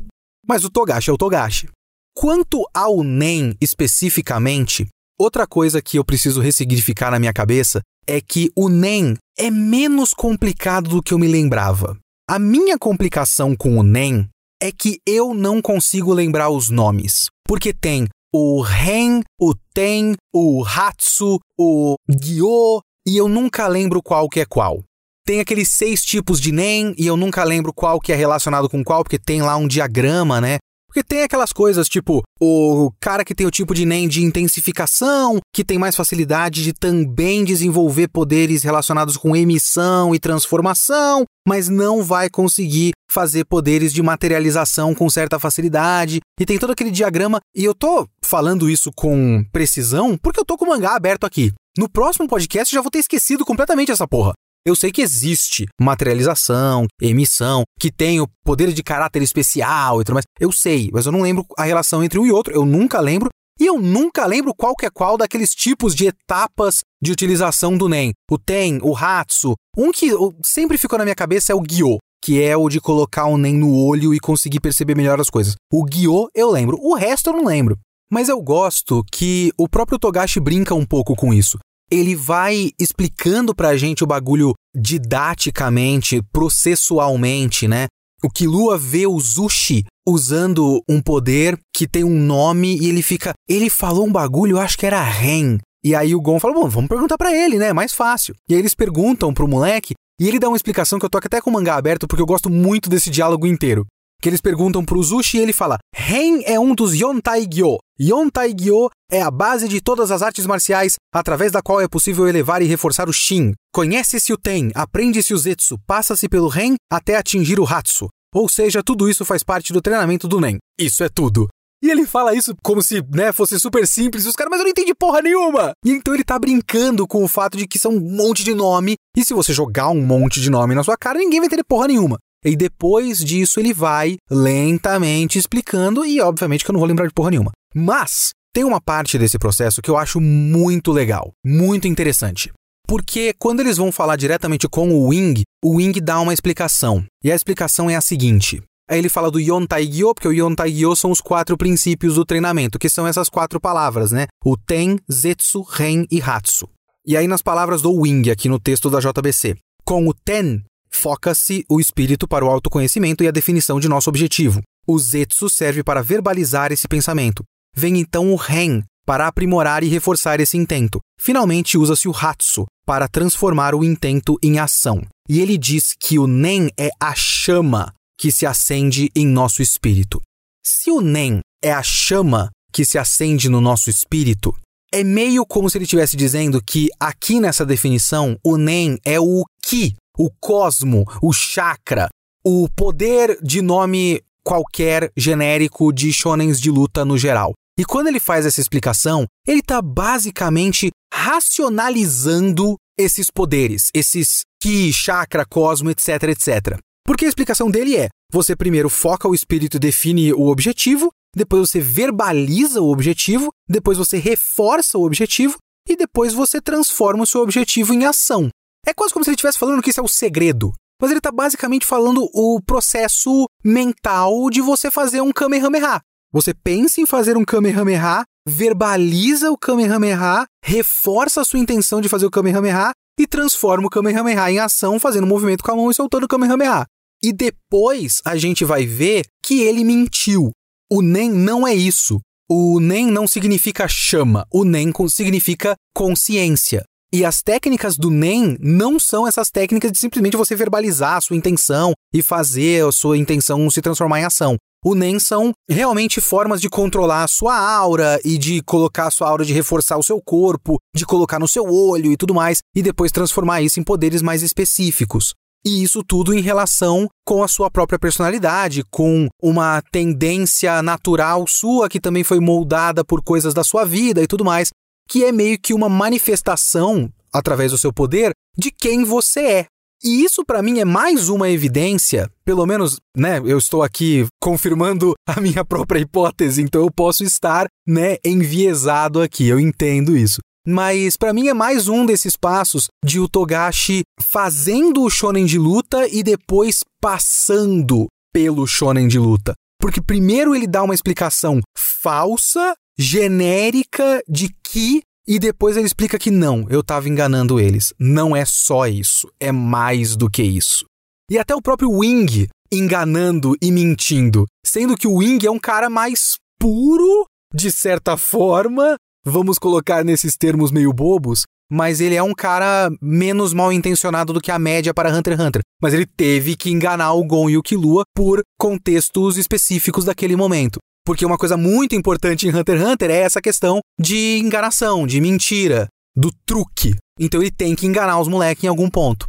[0.47, 1.69] Mas o Togashi é o Togashi.
[2.15, 8.51] Quanto ao NEM especificamente, outra coisa que eu preciso ressignificar na minha cabeça é que
[8.57, 11.97] o NEM é menos complicado do que eu me lembrava.
[12.29, 14.29] A minha complicação com o NEM
[14.61, 17.27] é que eu não consigo lembrar os nomes.
[17.47, 24.29] Porque tem o Ren, o Ten, o Hatsu, o Gyo, e eu nunca lembro qual
[24.29, 24.83] que é qual.
[25.29, 28.83] Tem aqueles seis tipos de NEM e eu nunca lembro qual que é relacionado com
[28.83, 30.57] qual, porque tem lá um diagrama, né?
[30.87, 35.39] Porque tem aquelas coisas tipo o cara que tem o tipo de NEM de intensificação,
[35.55, 42.03] que tem mais facilidade de também desenvolver poderes relacionados com emissão e transformação, mas não
[42.03, 46.21] vai conseguir fazer poderes de materialização com certa facilidade.
[46.41, 50.57] E tem todo aquele diagrama, e eu tô falando isso com precisão porque eu tô
[50.57, 51.53] com o mangá aberto aqui.
[51.77, 54.33] No próximo podcast já vou ter esquecido completamente essa porra.
[54.69, 60.17] Eu sei que existe materialização, emissão, que tem o poder de caráter especial e tudo
[60.17, 60.27] mais.
[60.39, 62.53] Eu sei, mas eu não lembro a relação entre um e outro.
[62.53, 63.31] Eu nunca lembro.
[63.59, 67.89] E eu nunca lembro qual que é qual daqueles tipos de etapas de utilização do
[67.89, 68.13] NEM.
[68.31, 69.55] O TEN, o Hatsu.
[69.75, 70.11] Um que
[70.45, 73.57] sempre ficou na minha cabeça é o Gyo, que é o de colocar o NEM
[73.57, 75.55] no olho e conseguir perceber melhor as coisas.
[75.73, 77.79] O Gyo eu lembro, o resto eu não lembro.
[78.13, 81.59] Mas eu gosto que o próprio Togashi brinca um pouco com isso
[81.91, 87.87] ele vai explicando pra gente o bagulho didaticamente, processualmente, né?
[88.23, 93.33] O Kilua vê o Zushi usando um poder que tem um nome e ele fica.
[93.49, 95.59] Ele falou um bagulho, eu acho que era Ren.
[95.85, 97.73] E aí o Gon fala: Bom, vamos perguntar para ele, né?
[97.73, 98.35] Mais fácil.
[98.49, 101.41] E aí eles perguntam pro moleque e ele dá uma explicação que eu tô até
[101.41, 103.87] com o mangá aberto porque eu gosto muito desse diálogo inteiro
[104.21, 107.79] que eles perguntam pro Zushi e ele fala: Ren é um dos Yontai-gyo.
[108.01, 112.63] Yontai-gyo é a base de todas as artes marciais, através da qual é possível elevar
[112.63, 113.55] e reforçar o Shin.
[113.75, 118.09] Conhece-se o Ten, aprende-se o Zetsu, passa-se pelo Ren até atingir o Hatsu.
[118.33, 120.59] Ou seja, tudo isso faz parte do treinamento do Nen.
[120.79, 121.49] Isso é tudo.
[121.83, 124.27] E ele fala isso como se, né, fosse super simples.
[124.27, 125.73] Os caras, mas eu não entendi porra nenhuma.
[125.85, 128.95] E então ele tá brincando com o fato de que são um monte de nome.
[129.17, 131.89] E se você jogar um monte de nome na sua cara, ninguém vai entender porra
[131.89, 132.19] nenhuma.
[132.45, 137.15] E depois disso ele vai lentamente explicando, e obviamente que eu não vou lembrar de
[137.15, 137.53] porra nenhuma.
[137.75, 142.53] Mas tem uma parte desse processo que eu acho muito legal, muito interessante.
[142.87, 147.05] Porque quando eles vão falar diretamente com o Wing, o Wing dá uma explicação.
[147.23, 151.11] E a explicação é a seguinte: Aí ele fala do Yontai-gyo, porque o Yontai-gyo são
[151.11, 154.27] os quatro princípios do treinamento, que são essas quatro palavras, né?
[154.43, 156.67] O Ten, Zetsu, Ren e Hatsu.
[157.07, 159.57] E aí nas palavras do Wing, aqui no texto da JBC.
[159.85, 160.63] Com o Ten,
[160.99, 164.61] foca-se o espírito para o autoconhecimento e a definição de nosso objetivo.
[164.87, 167.45] O Zetsu serve para verbalizar esse pensamento.
[167.75, 170.99] Vem então o Ren, para aprimorar e reforçar esse intento.
[171.19, 175.01] Finalmente, usa-se o Hatsu para transformar o intento em ação.
[175.29, 180.21] E ele diz que o Nen é a chama que se acende em nosso espírito.
[180.65, 184.55] Se o Nen é a chama que se acende no nosso espírito,
[184.93, 189.45] é meio como se ele estivesse dizendo que aqui nessa definição o Nen é o
[189.63, 192.09] Ki, o cosmo, o chakra,
[192.45, 197.53] o poder de nome qualquer genérico de shonens de luta no geral.
[197.79, 205.47] E quando ele faz essa explicação, ele está basicamente racionalizando esses poderes, esses ki, chakra,
[205.47, 206.79] cosmo, etc, etc.
[207.07, 211.69] Porque a explicação dele é: você primeiro foca o espírito e define o objetivo, depois
[211.69, 215.57] você verbaliza o objetivo, depois você reforça o objetivo
[215.89, 218.51] e depois você transforma o seu objetivo em ação.
[218.87, 220.73] É quase como se ele estivesse falando que isso é o segredo.
[221.01, 226.01] Mas ele está basicamente falando o processo mental de você fazer um Kamehameha.
[226.33, 232.27] Você pensa em fazer um Kamehameha, verbaliza o Kamehameha, reforça a sua intenção de fazer
[232.27, 235.95] o Kamehameha e transforma o Kamehameha em ação, fazendo um movimento com a mão e
[235.95, 236.85] soltando o Kamehameha.
[237.23, 240.51] E depois a gente vai ver que ele mentiu.
[240.91, 242.21] O NEM não é isso.
[242.49, 246.85] O NEM não significa chama, o NEM significa consciência.
[247.11, 251.37] E as técnicas do NEM não são essas técnicas de simplesmente você verbalizar a sua
[251.37, 254.57] intenção e fazer a sua intenção se transformar em ação.
[254.85, 259.27] O NEM são realmente formas de controlar a sua aura e de colocar a sua
[259.27, 262.83] aura de reforçar o seu corpo, de colocar no seu olho e tudo mais, e
[262.83, 265.33] depois transformar isso em poderes mais específicos.
[265.67, 271.89] E isso tudo em relação com a sua própria personalidade, com uma tendência natural sua
[271.89, 274.71] que também foi moldada por coisas da sua vida e tudo mais
[275.09, 279.67] que é meio que uma manifestação, através do seu poder, de quem você é.
[280.03, 285.15] E isso para mim é mais uma evidência, pelo menos, né, eu estou aqui confirmando
[285.27, 290.39] a minha própria hipótese, então eu posso estar, né, enviesado aqui, eu entendo isso.
[290.65, 296.07] Mas para mim é mais um desses passos de Utogashi fazendo o shonen de luta
[296.07, 299.55] e depois passando pelo shonen de luta.
[299.81, 306.31] Porque primeiro ele dá uma explicação falsa genérica de que e depois ele explica que
[306.31, 307.93] não, eu estava enganando eles.
[307.99, 310.87] Não é só isso, é mais do que isso.
[311.31, 315.91] E até o próprio Wing enganando e mentindo, sendo que o Wing é um cara
[315.91, 322.35] mais puro, de certa forma, vamos colocar nesses termos meio bobos, mas ele é um
[322.35, 325.63] cara menos mal intencionado do que a média para Hunter x Hunter.
[325.83, 330.79] Mas ele teve que enganar o Gon e o Killua por contextos específicos daquele momento.
[331.09, 335.23] Porque uma coisa muito importante em Hunter x Hunter é essa questão de enganação, de
[335.23, 336.95] mentira, do truque.
[337.19, 339.27] Então ele tem que enganar os moleques em algum ponto.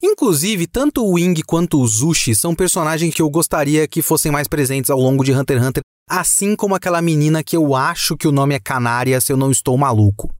[0.00, 4.46] Inclusive, tanto o Wing quanto o Zushi são personagens que eu gostaria que fossem mais
[4.46, 8.28] presentes ao longo de Hunter x Hunter, assim como aquela menina que eu acho que
[8.28, 10.32] o nome é Canária, se eu não estou maluco.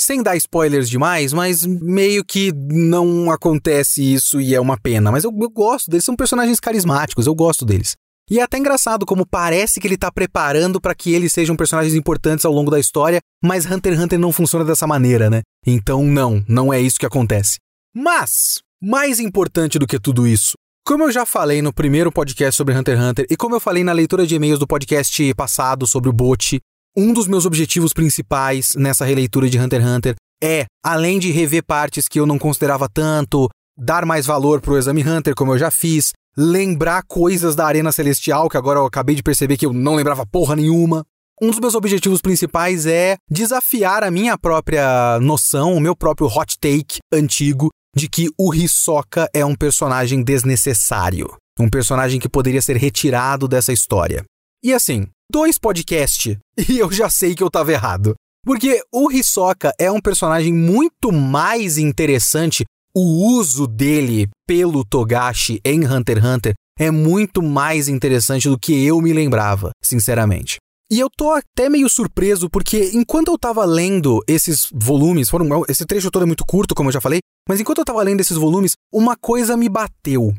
[0.00, 5.12] Sem dar spoilers demais, mas meio que não acontece isso e é uma pena.
[5.12, 7.98] Mas eu, eu gosto deles, são personagens carismáticos, eu gosto deles.
[8.30, 11.94] E é até engraçado como parece que ele está preparando para que eles sejam personagens
[11.94, 15.42] importantes ao longo da história, mas Hunter x Hunter não funciona dessa maneira, né?
[15.66, 17.58] Então não, não é isso que acontece.
[17.94, 20.54] Mas, mais importante do que tudo isso,
[20.84, 23.84] como eu já falei no primeiro podcast sobre Hunter x Hunter e como eu falei
[23.84, 26.58] na leitura de e-mails do podcast passado sobre o Bot,
[26.96, 31.62] um dos meus objetivos principais nessa releitura de Hunter x Hunter é, além de rever
[31.64, 35.70] partes que eu não considerava tanto, dar mais valor pro Exame Hunter, como eu já
[35.70, 39.94] fiz, lembrar coisas da Arena Celestial, que agora eu acabei de perceber que eu não
[39.94, 41.04] lembrava porra nenhuma.
[41.40, 46.56] Um dos meus objetivos principais é desafiar a minha própria noção, o meu próprio hot
[46.58, 51.34] take antigo de que o Hisoka é um personagem desnecessário.
[51.58, 54.24] Um personagem que poderia ser retirado dessa história.
[54.64, 58.14] E assim, dois podcasts e eu já sei que eu tava errado.
[58.44, 65.86] Porque o Hisoka é um personagem muito mais interessante o uso dele pelo Togashi em
[65.86, 70.56] Hunter x Hunter é muito mais interessante do que eu me lembrava, sinceramente.
[70.90, 75.86] E eu tô até meio surpreso porque enquanto eu tava lendo esses volumes, foram, esse
[75.86, 78.36] trecho todo é muito curto, como eu já falei, mas enquanto eu tava lendo esses
[78.36, 80.34] volumes, uma coisa me bateu.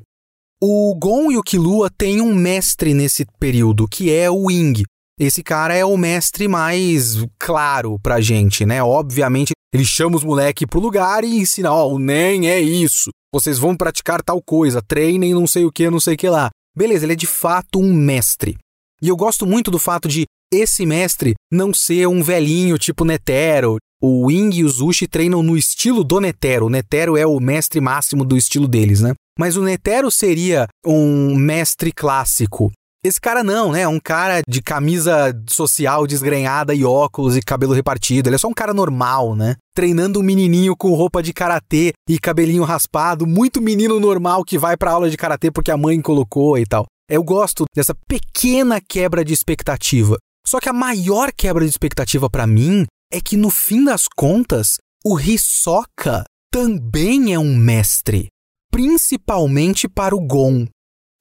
[0.61, 4.83] O Gon e o Killua têm um mestre nesse período, que é o Wing.
[5.19, 8.81] Esse cara é o mestre mais claro pra gente, né?
[8.83, 13.09] Obviamente, ele chama os moleques pro lugar e ensina, ó, oh, o NEM é isso.
[13.33, 16.51] Vocês vão praticar tal coisa, treinem não sei o que, não sei o que lá.
[16.77, 18.55] beleza, ele é de fato um mestre.
[19.01, 23.77] E eu gosto muito do fato de esse mestre não ser um velhinho tipo Netero.
[23.99, 26.67] O Wing e o Zushi treinam no estilo do Netero.
[26.67, 29.13] O Netero é o mestre máximo do estilo deles, né?
[29.39, 32.71] Mas o Netero seria um mestre clássico.
[33.05, 33.81] Esse cara não, né?
[33.81, 38.29] É um cara de camisa social desgrenhada e óculos e cabelo repartido.
[38.29, 39.57] Ele é só um cara normal, né?
[39.75, 44.77] Treinando um menininho com roupa de karatê e cabelinho raspado, muito menino normal que vai
[44.77, 46.85] pra aula de karatê porque a mãe colocou e tal.
[47.09, 50.17] Eu gosto dessa pequena quebra de expectativa.
[50.47, 54.77] Só que a maior quebra de expectativa para mim é que no fim das contas,
[55.03, 58.27] o Hisoka também é um mestre,
[58.71, 60.67] principalmente para o Gon.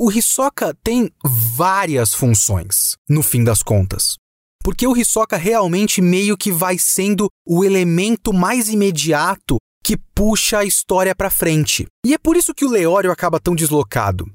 [0.00, 4.16] O Hisoka tem várias funções, no fim das contas.
[4.64, 10.64] Porque o Hisoka realmente meio que vai sendo o elemento mais imediato que puxa a
[10.64, 11.86] história para frente.
[12.06, 14.32] E é por isso que o Leório acaba tão deslocado.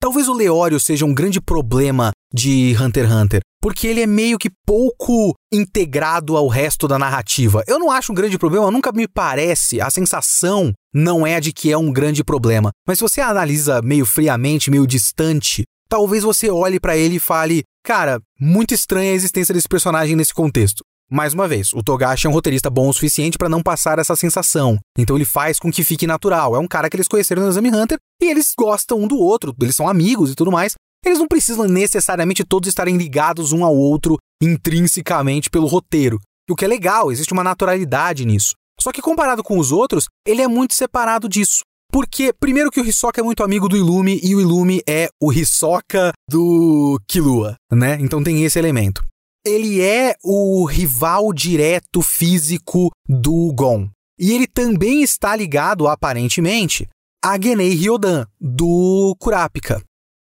[0.00, 4.38] Talvez o Leório seja um grande problema de Hunter x Hunter, porque ele é meio
[4.38, 7.64] que pouco integrado ao resto da narrativa.
[7.66, 11.72] Eu não acho um grande problema, nunca me parece, a sensação não é de que
[11.72, 12.70] é um grande problema.
[12.86, 17.64] Mas se você analisa meio friamente, meio distante, talvez você olhe para ele e fale:
[17.84, 20.84] "Cara, muito estranha a existência desse personagem nesse contexto".
[21.10, 24.14] Mais uma vez, o Togashi é um roteirista bom o suficiente para não passar essa
[24.14, 24.78] sensação.
[24.96, 26.54] Então ele faz com que fique natural.
[26.54, 29.54] É um cara que eles conheceram no Exame Hunter e eles gostam um do outro,
[29.58, 30.74] eles são amigos e tudo mais.
[31.02, 36.20] Eles não precisam necessariamente todos estarem ligados um ao outro intrinsecamente pelo roteiro.
[36.50, 38.52] O que é legal, existe uma naturalidade nisso.
[38.78, 41.60] Só que comparado com os outros, ele é muito separado disso.
[41.90, 45.32] Porque, primeiro que o Hisoka é muito amigo do Ilume e o Ilume é o
[45.32, 47.96] Hisoka do Killua, né?
[47.98, 49.07] Então tem esse elemento
[49.48, 53.88] ele é o rival direto físico do Gon.
[54.18, 56.88] E ele também está ligado, aparentemente,
[57.24, 59.82] a Genei Ryodan, do Kurapika.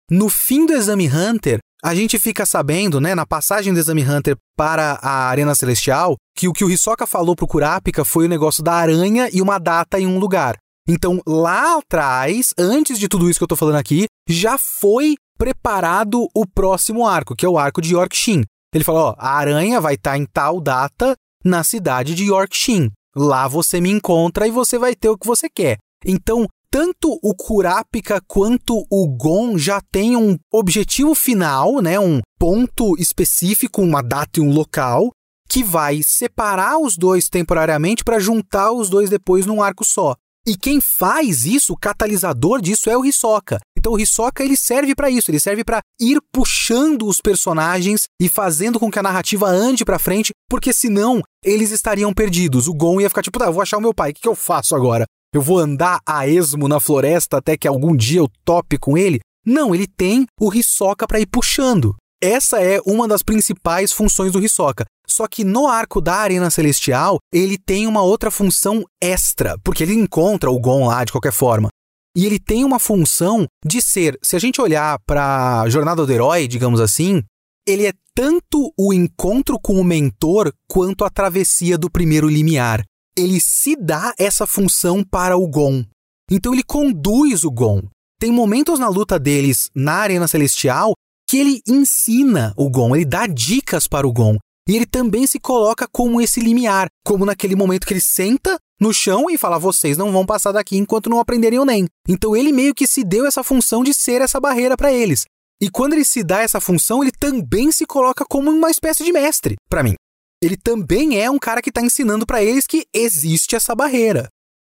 [0.09, 4.35] No fim do Exame Hunter, a gente fica sabendo, né, na passagem do Exame Hunter
[4.57, 8.63] para a Arena Celestial, que o que o Hisoka falou pro Kurapika foi o negócio
[8.63, 10.57] da aranha e uma data em um lugar.
[10.88, 16.27] Então, lá atrás, antes de tudo isso que eu tô falando aqui, já foi preparado
[16.33, 18.43] o próximo arco, que é o arco de Yorkshin.
[18.75, 22.91] Ele falou: a aranha vai estar tá em tal data na cidade de Yorkshire.
[23.15, 25.77] Lá você me encontra e você vai ter o que você quer.
[26.05, 32.97] Então, tanto o Kurapika quanto o Gon já têm um objetivo final, né, um ponto
[32.99, 35.09] específico, uma data e um local,
[35.47, 40.15] que vai separar os dois temporariamente para juntar os dois depois num arco só.
[40.45, 43.59] E quem faz isso, o catalisador disso é o Hisoka.
[43.86, 48.28] Então o Hisoka ele serve para isso, ele serve para ir puxando os personagens e
[48.28, 52.67] fazendo com que a narrativa ande para frente, porque senão eles estariam perdidos.
[52.67, 54.34] O Gon ia ficar tipo, tá, vou achar o meu pai, o que, que eu
[54.34, 55.06] faço agora?
[55.32, 59.19] Eu vou andar a esmo na floresta até que algum dia eu tope com ele?
[59.45, 61.95] Não, ele tem o Hisoka para ir puxando.
[62.19, 64.86] Essa é uma das principais funções do Hisoka.
[65.08, 69.93] Só que no arco da Arena Celestial, ele tem uma outra função extra, porque ele
[69.93, 71.69] encontra o Gon lá de qualquer forma.
[72.15, 76.12] E ele tem uma função de ser, se a gente olhar para a Jornada do
[76.12, 77.21] Herói, digamos assim,
[77.67, 82.84] ele é tanto o encontro com o mentor quanto a travessia do primeiro limiar.
[83.17, 85.84] Ele se dá essa função para o Gon.
[86.32, 87.82] Então ele conduz o Gon.
[88.19, 90.93] Tem momentos na luta deles na Arena Celestial
[91.28, 94.38] que ele ensina o Gon, ele dá dicas para o Gon.
[94.67, 98.93] E ele também se coloca como esse limiar, como naquele momento que ele senta no
[98.93, 101.88] chão e fala: vocês não vão passar daqui enquanto não aprenderem o NEM.
[102.07, 105.25] Então ele meio que se deu essa função de ser essa barreira para eles.
[105.61, 109.11] E quando ele se dá essa função, ele também se coloca como uma espécie de
[109.11, 109.95] mestre, para mim.
[110.43, 114.27] Ele também é um cara que está ensinando para eles que existe essa barreira.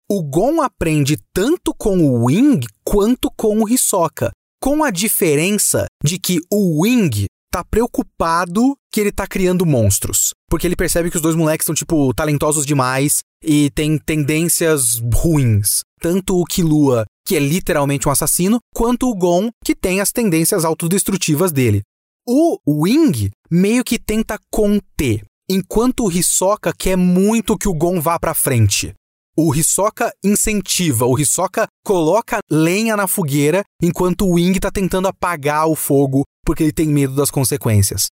[0.10, 6.20] O Gon aprende tanto com o Wing quanto com o Hisoka, com a diferença de
[6.20, 10.34] que o Wing tá preocupado que ele tá criando monstros.
[10.50, 15.80] Porque ele percebe que os dois moleques são, tipo, talentosos demais e têm tendências ruins.
[16.02, 20.66] Tanto o Killua, que é literalmente um assassino, quanto o Gon, que tem as tendências
[20.66, 21.82] autodestrutivas dele.
[22.28, 28.20] O Wing meio que tenta conter, enquanto o Hisoka quer muito que o Gon vá
[28.20, 28.94] pra frente.
[29.38, 35.68] O Hisoka incentiva, o Hisoka coloca lenha na fogueira, enquanto o Wing tá tentando apagar
[35.68, 38.08] o fogo porque ele tem medo das consequências.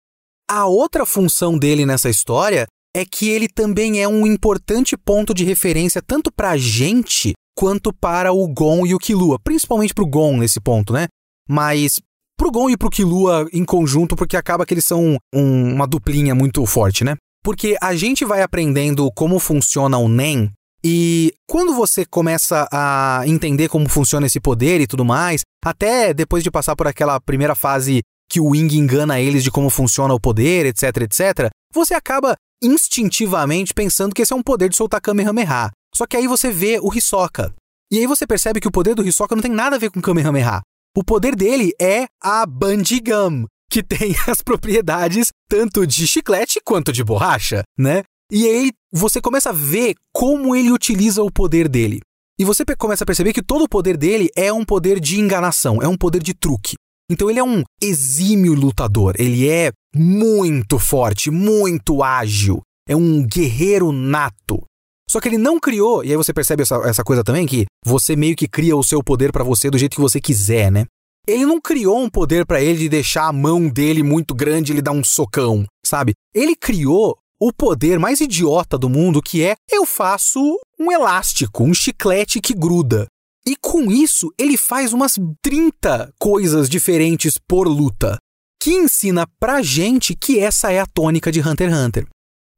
[0.48, 5.44] A outra função dele nessa história é que ele também é um importante ponto de
[5.44, 10.06] referência tanto para a gente quanto para o Gon e o Killua, principalmente para o
[10.08, 11.06] Gon nesse ponto, né?
[11.48, 12.00] Mas
[12.36, 16.34] pro Gon e pro Killua em conjunto, porque acaba que eles são um, uma duplinha
[16.34, 17.16] muito forte, né?
[17.44, 20.50] Porque a gente vai aprendendo como funciona o Nen
[20.82, 26.42] E quando você começa a entender como funciona esse poder e tudo mais, até depois
[26.42, 28.00] de passar por aquela primeira fase
[28.30, 33.74] que o Wing engana eles de como funciona o poder, etc, etc, você acaba instintivamente
[33.74, 35.70] pensando que esse é um poder de soltar Kamehameha.
[35.94, 37.52] Só que aí você vê o Hisoka.
[37.90, 40.00] E aí você percebe que o poder do Hisoka não tem nada a ver com
[40.00, 40.60] Kamehameha.
[40.96, 47.02] O poder dele é a Bandigam, que tem as propriedades tanto de chiclete quanto de
[47.02, 48.04] borracha, né?
[48.30, 52.00] E aí você começa a ver como ele utiliza o poder dele.
[52.38, 55.82] E você começa a perceber que todo o poder dele é um poder de enganação,
[55.82, 56.76] é um poder de truque.
[57.10, 63.90] Então ele é um exímio lutador, ele é muito forte, muito ágil, é um guerreiro
[63.90, 64.62] nato.
[65.10, 68.14] Só que ele não criou, e aí você percebe essa, essa coisa também, que você
[68.14, 70.84] meio que cria o seu poder para você do jeito que você quiser, né?
[71.26, 74.74] Ele não criou um poder para ele de deixar a mão dele muito grande e
[74.74, 76.12] ele dar um socão, sabe?
[76.32, 80.40] Ele criou o poder mais idiota do mundo, que é eu faço
[80.78, 83.06] um elástico, um chiclete que gruda.
[83.46, 88.18] E com isso, ele faz umas 30 coisas diferentes por luta,
[88.62, 92.06] que ensina pra gente que essa é a tônica de Hunter x Hunter.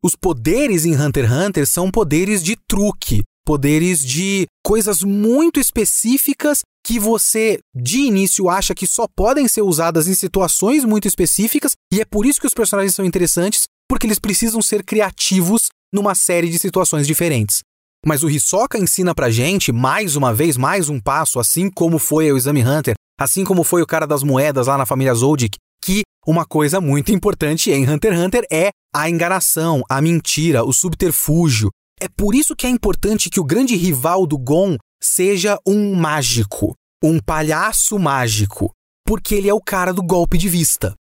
[0.05, 6.63] Os poderes em Hunter x Hunter são poderes de truque, poderes de coisas muito específicas
[6.85, 12.01] que você de início acha que só podem ser usadas em situações muito específicas, e
[12.01, 16.49] é por isso que os personagens são interessantes, porque eles precisam ser criativos numa série
[16.49, 17.61] de situações diferentes.
[18.05, 22.33] Mas o Hisoka ensina pra gente, mais uma vez, mais um passo, assim como foi
[22.33, 26.03] o Exame Hunter, assim como foi o cara das moedas lá na família Zoldyck, que
[26.27, 31.71] uma coisa muito importante em Hunter x Hunter é a enganação, a mentira, o subterfúgio.
[32.01, 36.75] É por isso que é importante que o grande rival do Gon seja um mágico,
[37.05, 38.73] um palhaço mágico,
[39.07, 40.93] porque ele é o cara do golpe de vista.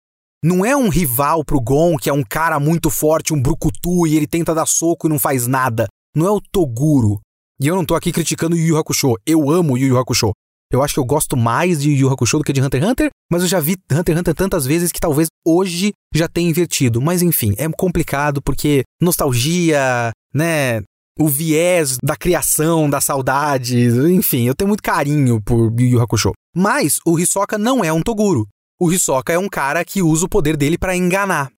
[0.43, 4.15] Não é um rival pro Gon, que é um cara muito forte, um brucutu, e
[4.15, 7.19] ele tenta dar soco e não faz nada não é o Toguro.
[7.61, 9.15] E eu não tô aqui criticando Yu Yu Hakusho.
[9.25, 10.31] Eu amo Yu Yu Hakusho.
[10.71, 12.89] Eu acho que eu gosto mais de Yu Yu Hakusho do que de Hunter x
[12.89, 16.49] Hunter, mas eu já vi Hunter x Hunter tantas vezes que talvez hoje já tenha
[16.49, 17.01] invertido.
[17.01, 20.81] Mas enfim, é complicado porque nostalgia, né?
[21.19, 23.77] O viés da criação, da saudade,
[24.11, 26.31] enfim, eu tenho muito carinho por Yu Yu Hakusho.
[26.55, 28.47] Mas o Hisoka não é um Toguro.
[28.79, 31.51] O Hisoka é um cara que usa o poder dele para enganar.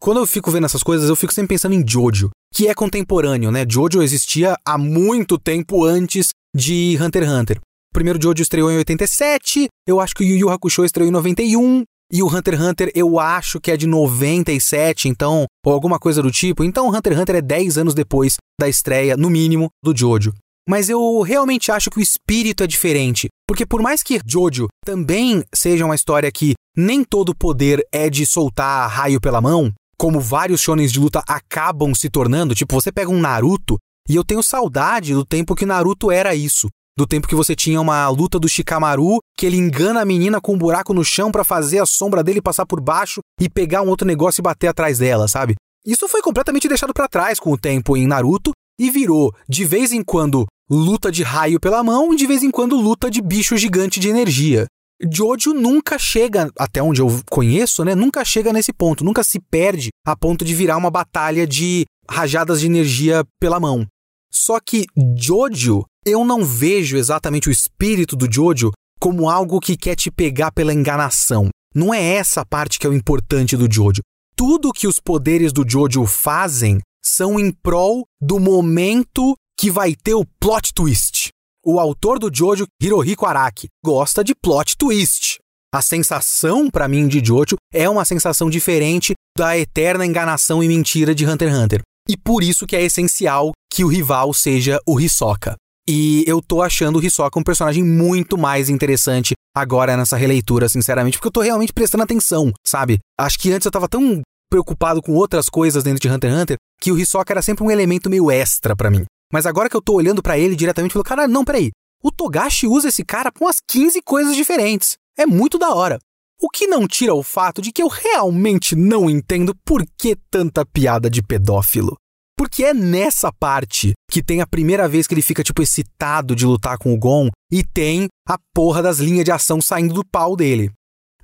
[0.00, 3.50] Quando eu fico vendo essas coisas, eu fico sempre pensando em Jojo, que é contemporâneo,
[3.50, 3.66] né?
[3.68, 7.58] Jojo existia há muito tempo antes de Hunter x Hunter.
[7.58, 11.12] O primeiro Jojo estreou em 87, eu acho que o Yu Yu Hakusho estreou em
[11.12, 11.82] 91,
[12.12, 16.22] e o Hunter x Hunter eu acho que é de 97, então, ou alguma coisa
[16.22, 16.62] do tipo.
[16.62, 20.32] Então o Hunter x Hunter é 10 anos depois da estreia, no mínimo, do Jojo.
[20.68, 25.42] Mas eu realmente acho que o espírito é diferente, porque por mais que Jojo também
[25.52, 30.60] seja uma história que nem todo poder é de soltar raio pela mão, como vários
[30.60, 33.76] shonens de luta acabam se tornando, tipo, você pega um Naruto,
[34.08, 36.68] e eu tenho saudade do tempo que Naruto era isso.
[36.96, 40.54] Do tempo que você tinha uma luta do Shikamaru, que ele engana a menina com
[40.54, 43.88] um buraco no chão para fazer a sombra dele passar por baixo e pegar um
[43.88, 45.54] outro negócio e bater atrás dela, sabe?
[45.86, 49.92] Isso foi completamente deixado para trás com o tempo em Naruto e virou, de vez
[49.92, 53.56] em quando, luta de raio pela mão e de vez em quando luta de bicho
[53.56, 54.66] gigante de energia.
[55.00, 57.94] Jojo nunca chega, até onde eu conheço, né?
[57.94, 62.60] Nunca chega nesse ponto, nunca se perde a ponto de virar uma batalha de rajadas
[62.60, 63.86] de energia pela mão.
[64.32, 64.86] Só que
[65.16, 70.50] Jojo, eu não vejo exatamente o espírito do Jojo como algo que quer te pegar
[70.50, 71.48] pela enganação.
[71.72, 74.02] Não é essa parte que é o importante do Jojo.
[74.34, 80.14] Tudo que os poderes do Jojo fazem são em prol do momento que vai ter
[80.14, 81.30] o plot twist
[81.64, 85.38] o autor do Jojo, Hirohiko Araki, gosta de plot twist.
[85.74, 91.14] A sensação, para mim, de Jojo é uma sensação diferente da eterna enganação e mentira
[91.14, 91.80] de Hunter x Hunter.
[92.08, 95.56] E por isso que é essencial que o rival seja o Hisoka.
[95.86, 101.18] E eu tô achando o Hisoka um personagem muito mais interessante agora nessa releitura, sinceramente,
[101.18, 102.98] porque eu tô realmente prestando atenção, sabe?
[103.18, 106.56] Acho que antes eu tava tão preocupado com outras coisas dentro de Hunter x Hunter
[106.80, 109.04] que o Hisoka era sempre um elemento meio extra para mim.
[109.32, 111.70] Mas agora que eu tô olhando para ele diretamente, eu falo, cara, não, peraí.
[112.02, 114.96] O Togashi usa esse cara com umas 15 coisas diferentes.
[115.16, 115.98] É muito da hora.
[116.40, 120.64] O que não tira o fato de que eu realmente não entendo por que tanta
[120.64, 121.96] piada de pedófilo.
[122.36, 126.46] Porque é nessa parte que tem a primeira vez que ele fica, tipo, excitado de
[126.46, 130.36] lutar com o Gon e tem a porra das linhas de ação saindo do pau
[130.36, 130.70] dele.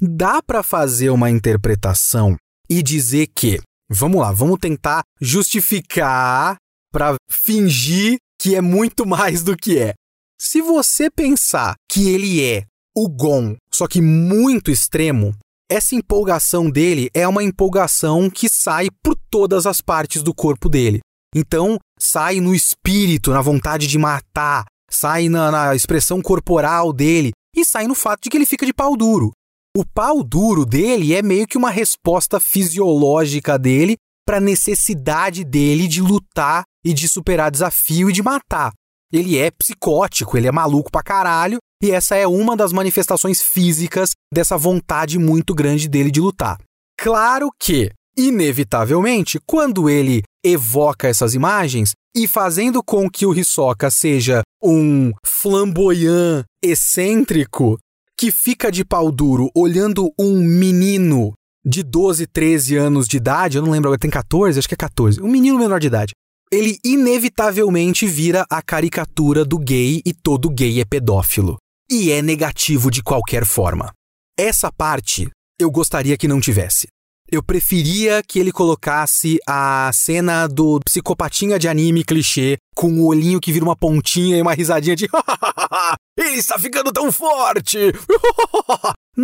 [0.01, 2.37] Dá para fazer uma interpretação
[2.69, 6.57] e dizer que, vamos lá, vamos tentar justificar
[6.95, 9.95] para fingir que é muito mais do que é.
[10.41, 12.65] Se você pensar que ele é
[12.97, 15.35] o Gon, só que muito extremo,
[15.69, 21.01] essa empolgação dele é uma empolgação que sai por todas as partes do corpo dele.
[21.35, 27.65] Então, sai no espírito, na vontade de matar, sai na, na expressão corporal dele e
[27.65, 29.33] sai no fato de que ele fica de pau duro.
[29.77, 33.97] O pau duro dele é meio que uma resposta fisiológica dele
[34.27, 38.73] para a necessidade dele de lutar e de superar desafio e de matar.
[39.13, 44.11] Ele é psicótico, ele é maluco pra caralho, e essa é uma das manifestações físicas
[44.33, 46.59] dessa vontade muito grande dele de lutar.
[46.99, 54.43] Claro que, inevitavelmente, quando ele evoca essas imagens e fazendo com que o Hisoka seja
[54.63, 57.79] um flamboyant excêntrico
[58.17, 63.63] que fica de pau duro olhando um menino de 12, 13 anos de idade, eu
[63.63, 66.13] não lembro, agora tem 14, acho que é 14, um menino menor de idade.
[66.53, 71.57] Ele inevitavelmente vira a caricatura do gay e todo gay é pedófilo.
[71.91, 73.93] E é negativo de qualquer forma.
[74.39, 76.89] Essa parte eu gostaria que não tivesse.
[77.31, 83.07] Eu preferia que ele colocasse a cena do psicopatinha de anime clichê com o um
[83.07, 85.09] olhinho que vira uma pontinha e uma risadinha de
[86.19, 87.79] ele está ficando tão forte.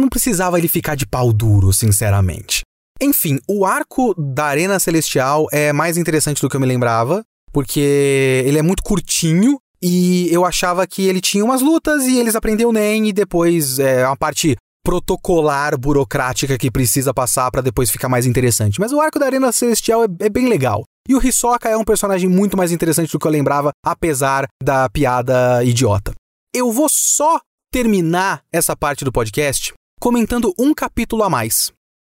[0.00, 2.62] Não precisava ele ficar de pau duro, sinceramente.
[3.02, 7.22] Enfim, o arco da Arena Celestial é mais interessante do que eu me lembrava,
[7.52, 12.34] porque ele é muito curtinho e eu achava que ele tinha umas lutas e eles
[12.34, 18.08] aprenderam nem e depois é uma parte protocolar burocrática que precisa passar para depois ficar
[18.08, 18.80] mais interessante.
[18.80, 20.84] Mas o arco da Arena Celestial é, é, bem legal.
[21.06, 24.88] E o Hisoka é um personagem muito mais interessante do que eu lembrava, apesar da
[24.88, 26.12] piada idiota.
[26.54, 27.38] Eu vou só
[27.70, 31.70] terminar essa parte do podcast comentando um capítulo a mais.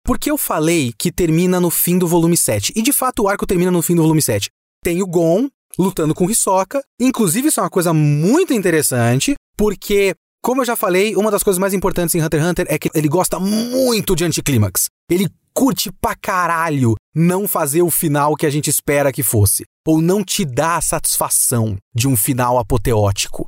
[0.05, 2.73] Porque eu falei que termina no fim do volume 7.
[2.75, 4.49] E de fato o arco termina no fim do volume 7.
[4.83, 6.83] Tem o Gon lutando com Hisoka.
[6.99, 11.59] Inclusive, isso é uma coisa muito interessante, porque como eu já falei, uma das coisas
[11.59, 14.89] mais importantes em Hunter x Hunter é que ele gosta muito de anticlímax.
[15.11, 19.65] Ele curte pra caralho não fazer o final que a gente espera que fosse.
[19.87, 23.47] Ou não te dá a satisfação de um final apoteótico.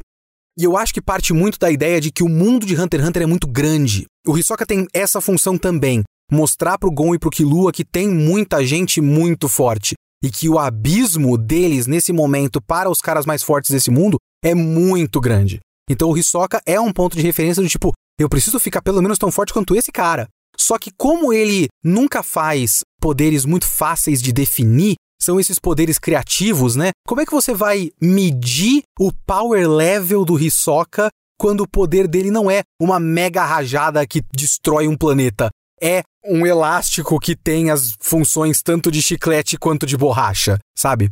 [0.58, 3.08] E eu acho que parte muito da ideia de que o mundo de Hunter x
[3.08, 4.06] Hunter é muito grande.
[4.26, 6.02] O Hisoka tem essa função também.
[6.32, 9.94] Mostrar pro Gon e pro Killua que tem muita gente muito forte.
[10.24, 14.54] E que o abismo deles nesse momento para os caras mais fortes desse mundo é
[14.54, 15.60] muito grande.
[15.90, 19.18] Então o Hisoka é um ponto de referência do tipo, eu preciso ficar pelo menos
[19.18, 20.26] tão forte quanto esse cara.
[20.56, 26.76] Só que como ele nunca faz poderes muito fáceis de definir, são esses poderes criativos,
[26.76, 26.90] né?
[27.06, 31.08] Como é que você vai medir o power level do Hisoka
[31.38, 35.48] quando o poder dele não é uma mega rajada que destrói um planeta?
[35.80, 41.10] É um elástico que tem as funções tanto de chiclete quanto de borracha, sabe?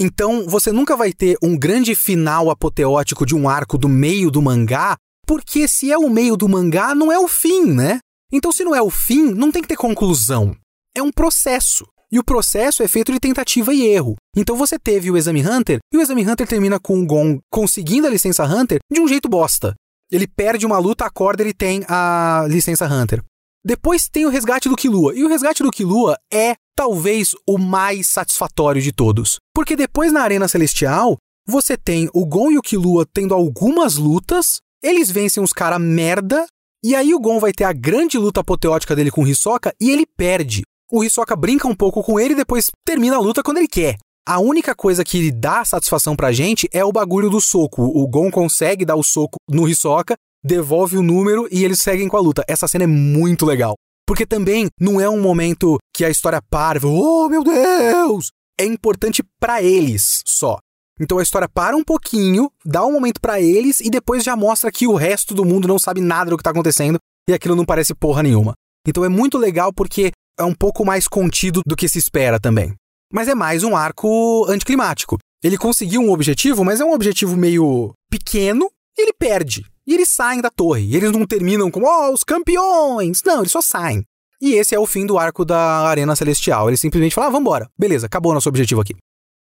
[0.00, 4.42] Então, você nunca vai ter um grande final apoteótico de um arco do meio do
[4.42, 4.96] mangá,
[5.26, 8.00] porque se é o meio do mangá, não é o fim, né?
[8.32, 10.56] Então, se não é o fim, não tem que ter conclusão.
[10.96, 11.86] É um processo.
[12.14, 14.14] E o processo é feito de tentativa e erro.
[14.36, 18.06] Então você teve o Exame Hunter, e o Exame Hunter termina com o Gon conseguindo
[18.06, 19.74] a licença Hunter de um jeito bosta.
[20.12, 23.20] Ele perde uma luta, acorda, ele tem a licença Hunter.
[23.66, 25.12] Depois tem o resgate do Killua.
[25.12, 29.38] E o resgate do Killua é talvez o mais satisfatório de todos.
[29.52, 34.60] Porque depois na Arena Celestial, você tem o Gon e o Killua tendo algumas lutas,
[34.80, 36.46] eles vencem os cara merda,
[36.80, 39.90] e aí o Gon vai ter a grande luta apoteótica dele com o Hisoka e
[39.90, 40.62] ele perde.
[40.90, 43.96] O Hisoka brinca um pouco com ele e depois termina a luta quando ele quer.
[44.26, 47.82] A única coisa que dá satisfação pra gente é o bagulho do soco.
[47.82, 50.14] O Gon consegue dar o soco no Hisoka
[50.44, 52.44] devolve o número e eles seguem com a luta.
[52.46, 53.74] Essa cena é muito legal.
[54.06, 58.30] Porque também não é um momento que a história para, oh meu Deus!
[58.60, 60.58] É importante para eles só.
[61.00, 64.70] Então a história para um pouquinho, dá um momento para eles e depois já mostra
[64.70, 67.64] que o resto do mundo não sabe nada do que tá acontecendo e aquilo não
[67.64, 68.52] parece porra nenhuma.
[68.86, 72.74] Então é muito legal porque é um pouco mais contido do que se espera também.
[73.12, 75.18] Mas é mais um arco anticlimático.
[75.42, 79.64] Ele conseguiu um objetivo, mas é um objetivo meio pequeno e ele perde.
[79.86, 80.86] E eles saem da torre.
[80.86, 83.22] E eles não terminam como, oh, os campeões!
[83.24, 84.02] Não, eles só saem.
[84.40, 86.68] E esse é o fim do arco da Arena Celestial.
[86.68, 87.68] Eles simplesmente falam, ah, vambora.
[87.78, 88.94] Beleza, acabou nosso objetivo aqui.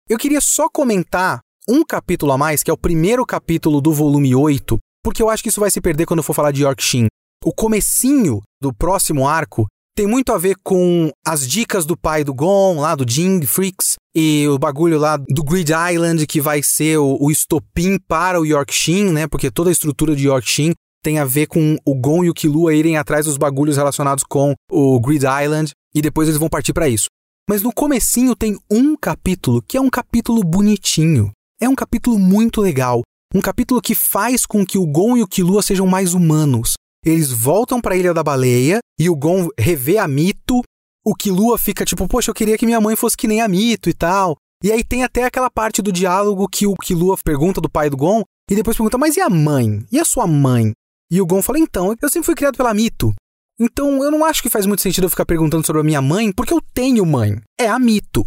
[0.09, 4.35] Eu queria só comentar um capítulo a mais, que é o primeiro capítulo do volume
[4.35, 7.09] 8, porque eu acho que isso vai se perder quando eu for falar de Yorkshin.
[7.45, 9.67] O comecinho do próximo arco
[9.97, 13.97] tem muito a ver com as dicas do pai do Gon, lá do Jing Freaks,
[14.15, 18.45] e o bagulho lá do Grid Island, que vai ser o, o estopim para o
[18.45, 19.27] Yorkshin, né?
[19.27, 22.75] Porque toda a estrutura de Yorkshin tem a ver com o Gon e o Killua
[22.75, 26.89] irem atrás dos bagulhos relacionados com o Grid Island, e depois eles vão partir para
[26.89, 27.07] isso.
[27.49, 31.31] Mas no comecinho tem um capítulo que é um capítulo bonitinho.
[31.59, 33.01] É um capítulo muito legal.
[33.35, 36.75] Um capítulo que faz com que o Gon e o Killua sejam mais humanos.
[37.07, 40.61] Eles voltam para a Ilha da Baleia e o Gon revê a Mito.
[41.07, 43.89] O Killua fica tipo, poxa, eu queria que minha mãe fosse que nem a Mito
[43.89, 44.37] e tal.
[44.61, 47.97] E aí tem até aquela parte do diálogo que o Killua pergunta do pai do
[47.97, 49.87] Gon e depois pergunta: "Mas e a mãe?
[49.93, 50.73] E a sua mãe?"
[51.09, 53.15] E o Gon fala: "Então, eu sempre fui criado pela Mito.
[53.61, 56.33] Então eu não acho que faz muito sentido eu ficar perguntando sobre a minha mãe,
[56.33, 57.41] porque eu tenho mãe.
[57.57, 58.27] É a Mito."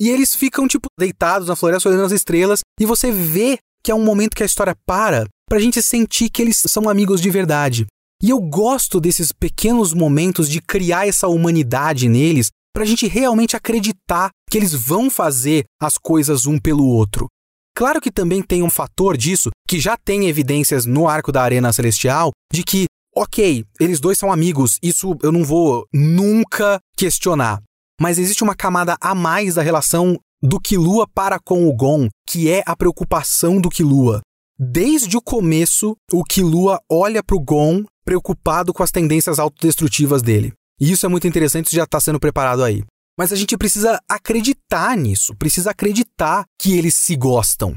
[0.00, 3.94] E eles ficam tipo deitados na floresta olhando as estrelas e você vê que é
[3.94, 7.86] um momento que a história para pra gente sentir que eles são amigos de verdade.
[8.22, 14.30] E eu gosto desses pequenos momentos de criar essa humanidade neles pra gente realmente acreditar
[14.50, 17.26] que eles vão fazer as coisas um pelo outro.
[17.74, 21.72] Claro que também tem um fator disso, que já tem evidências no arco da Arena
[21.72, 22.84] Celestial, de que,
[23.16, 27.62] ok, eles dois são amigos, isso eu não vou nunca questionar.
[27.98, 32.50] Mas existe uma camada a mais da relação do Killua para com o Gon, que
[32.50, 34.20] é a preocupação do Killua.
[34.58, 40.52] Desde o começo, o Killua olha para o Gon preocupado com as tendências autodestrutivas dele.
[40.80, 42.82] E isso é muito interessante, isso já está sendo preparado aí.
[43.18, 47.76] Mas a gente precisa acreditar nisso, precisa acreditar que eles se gostam.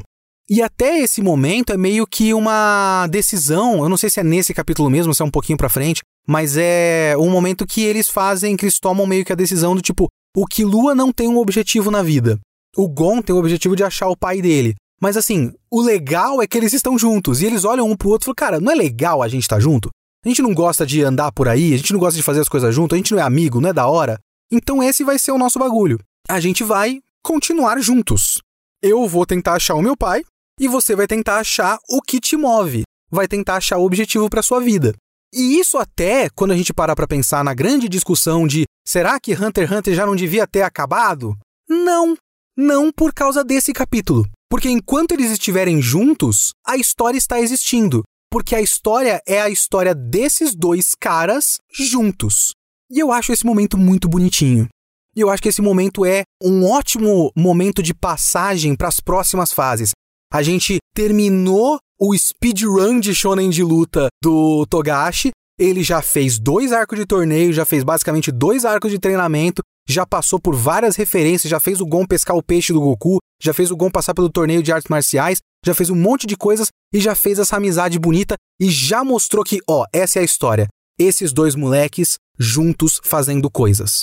[0.50, 4.54] E até esse momento é meio que uma decisão, eu não sei se é nesse
[4.54, 8.56] capítulo mesmo, se é um pouquinho para frente, mas é um momento que eles fazem,
[8.56, 11.92] que eles tomam meio que a decisão do tipo, o Killua não tem um objetivo
[11.92, 12.40] na vida.
[12.76, 14.76] O Gon tem o objetivo de achar o pai dele.
[15.02, 18.26] Mas assim, o legal é que eles estão juntos e eles olham um pro outro
[18.26, 19.90] e falam, cara, não é legal a gente estar tá junto?
[20.26, 22.48] A gente não gosta de andar por aí, a gente não gosta de fazer as
[22.48, 24.18] coisas junto, a gente não é amigo, não é da hora.
[24.50, 26.00] Então esse vai ser o nosso bagulho.
[26.30, 28.42] A gente vai continuar juntos.
[28.82, 30.24] Eu vou tentar achar o meu pai
[30.58, 34.42] e você vai tentar achar o que te move, vai tentar achar o objetivo para
[34.42, 34.94] sua vida.
[35.34, 39.34] E isso até quando a gente para para pensar na grande discussão de será que
[39.34, 41.36] Hunter x Hunter já não devia ter acabado?
[41.68, 42.16] Não,
[42.56, 44.26] não por causa desse capítulo.
[44.50, 48.04] Porque enquanto eles estiverem juntos, a história está existindo
[48.34, 52.56] porque a história é a história desses dois caras juntos.
[52.90, 54.68] E eu acho esse momento muito bonitinho.
[55.16, 59.54] E eu acho que esse momento é um ótimo momento de passagem para as próximas
[59.54, 59.92] fases.
[60.34, 65.30] A gente terminou o speedrun de shonen de luta do Togashi.
[65.60, 70.08] Ele já fez dois arcos de torneio, já fez basicamente dois arcos de treinamento, já
[70.08, 73.70] passou por várias referências, já fez o Gon pescar o peixe do Goku, já fez
[73.70, 77.00] o Gon passar pelo torneio de artes marciais, já fez um monte de coisas e
[77.00, 80.68] já fez essa amizade bonita e já mostrou que, ó, essa é a história.
[81.00, 84.02] Esses dois moleques juntos fazendo coisas.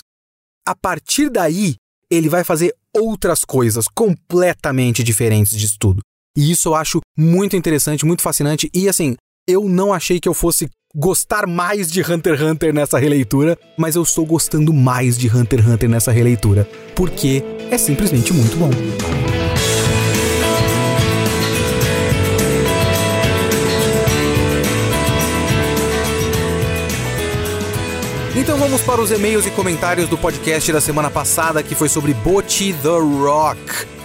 [0.67, 1.77] A partir daí,
[2.11, 6.01] ele vai fazer outras coisas completamente diferentes disso tudo.
[6.37, 8.71] E isso eu acho muito interessante, muito fascinante.
[8.75, 9.17] E assim,
[9.49, 13.95] eu não achei que eu fosse gostar mais de Hunter x Hunter nessa releitura, mas
[13.95, 18.71] eu estou gostando mais de Hunter x Hunter nessa releitura, porque é simplesmente muito bom.
[28.35, 32.15] Então vamos para os e-mails e comentários do podcast da semana passada, que foi sobre
[32.15, 33.61] Boti The Rock.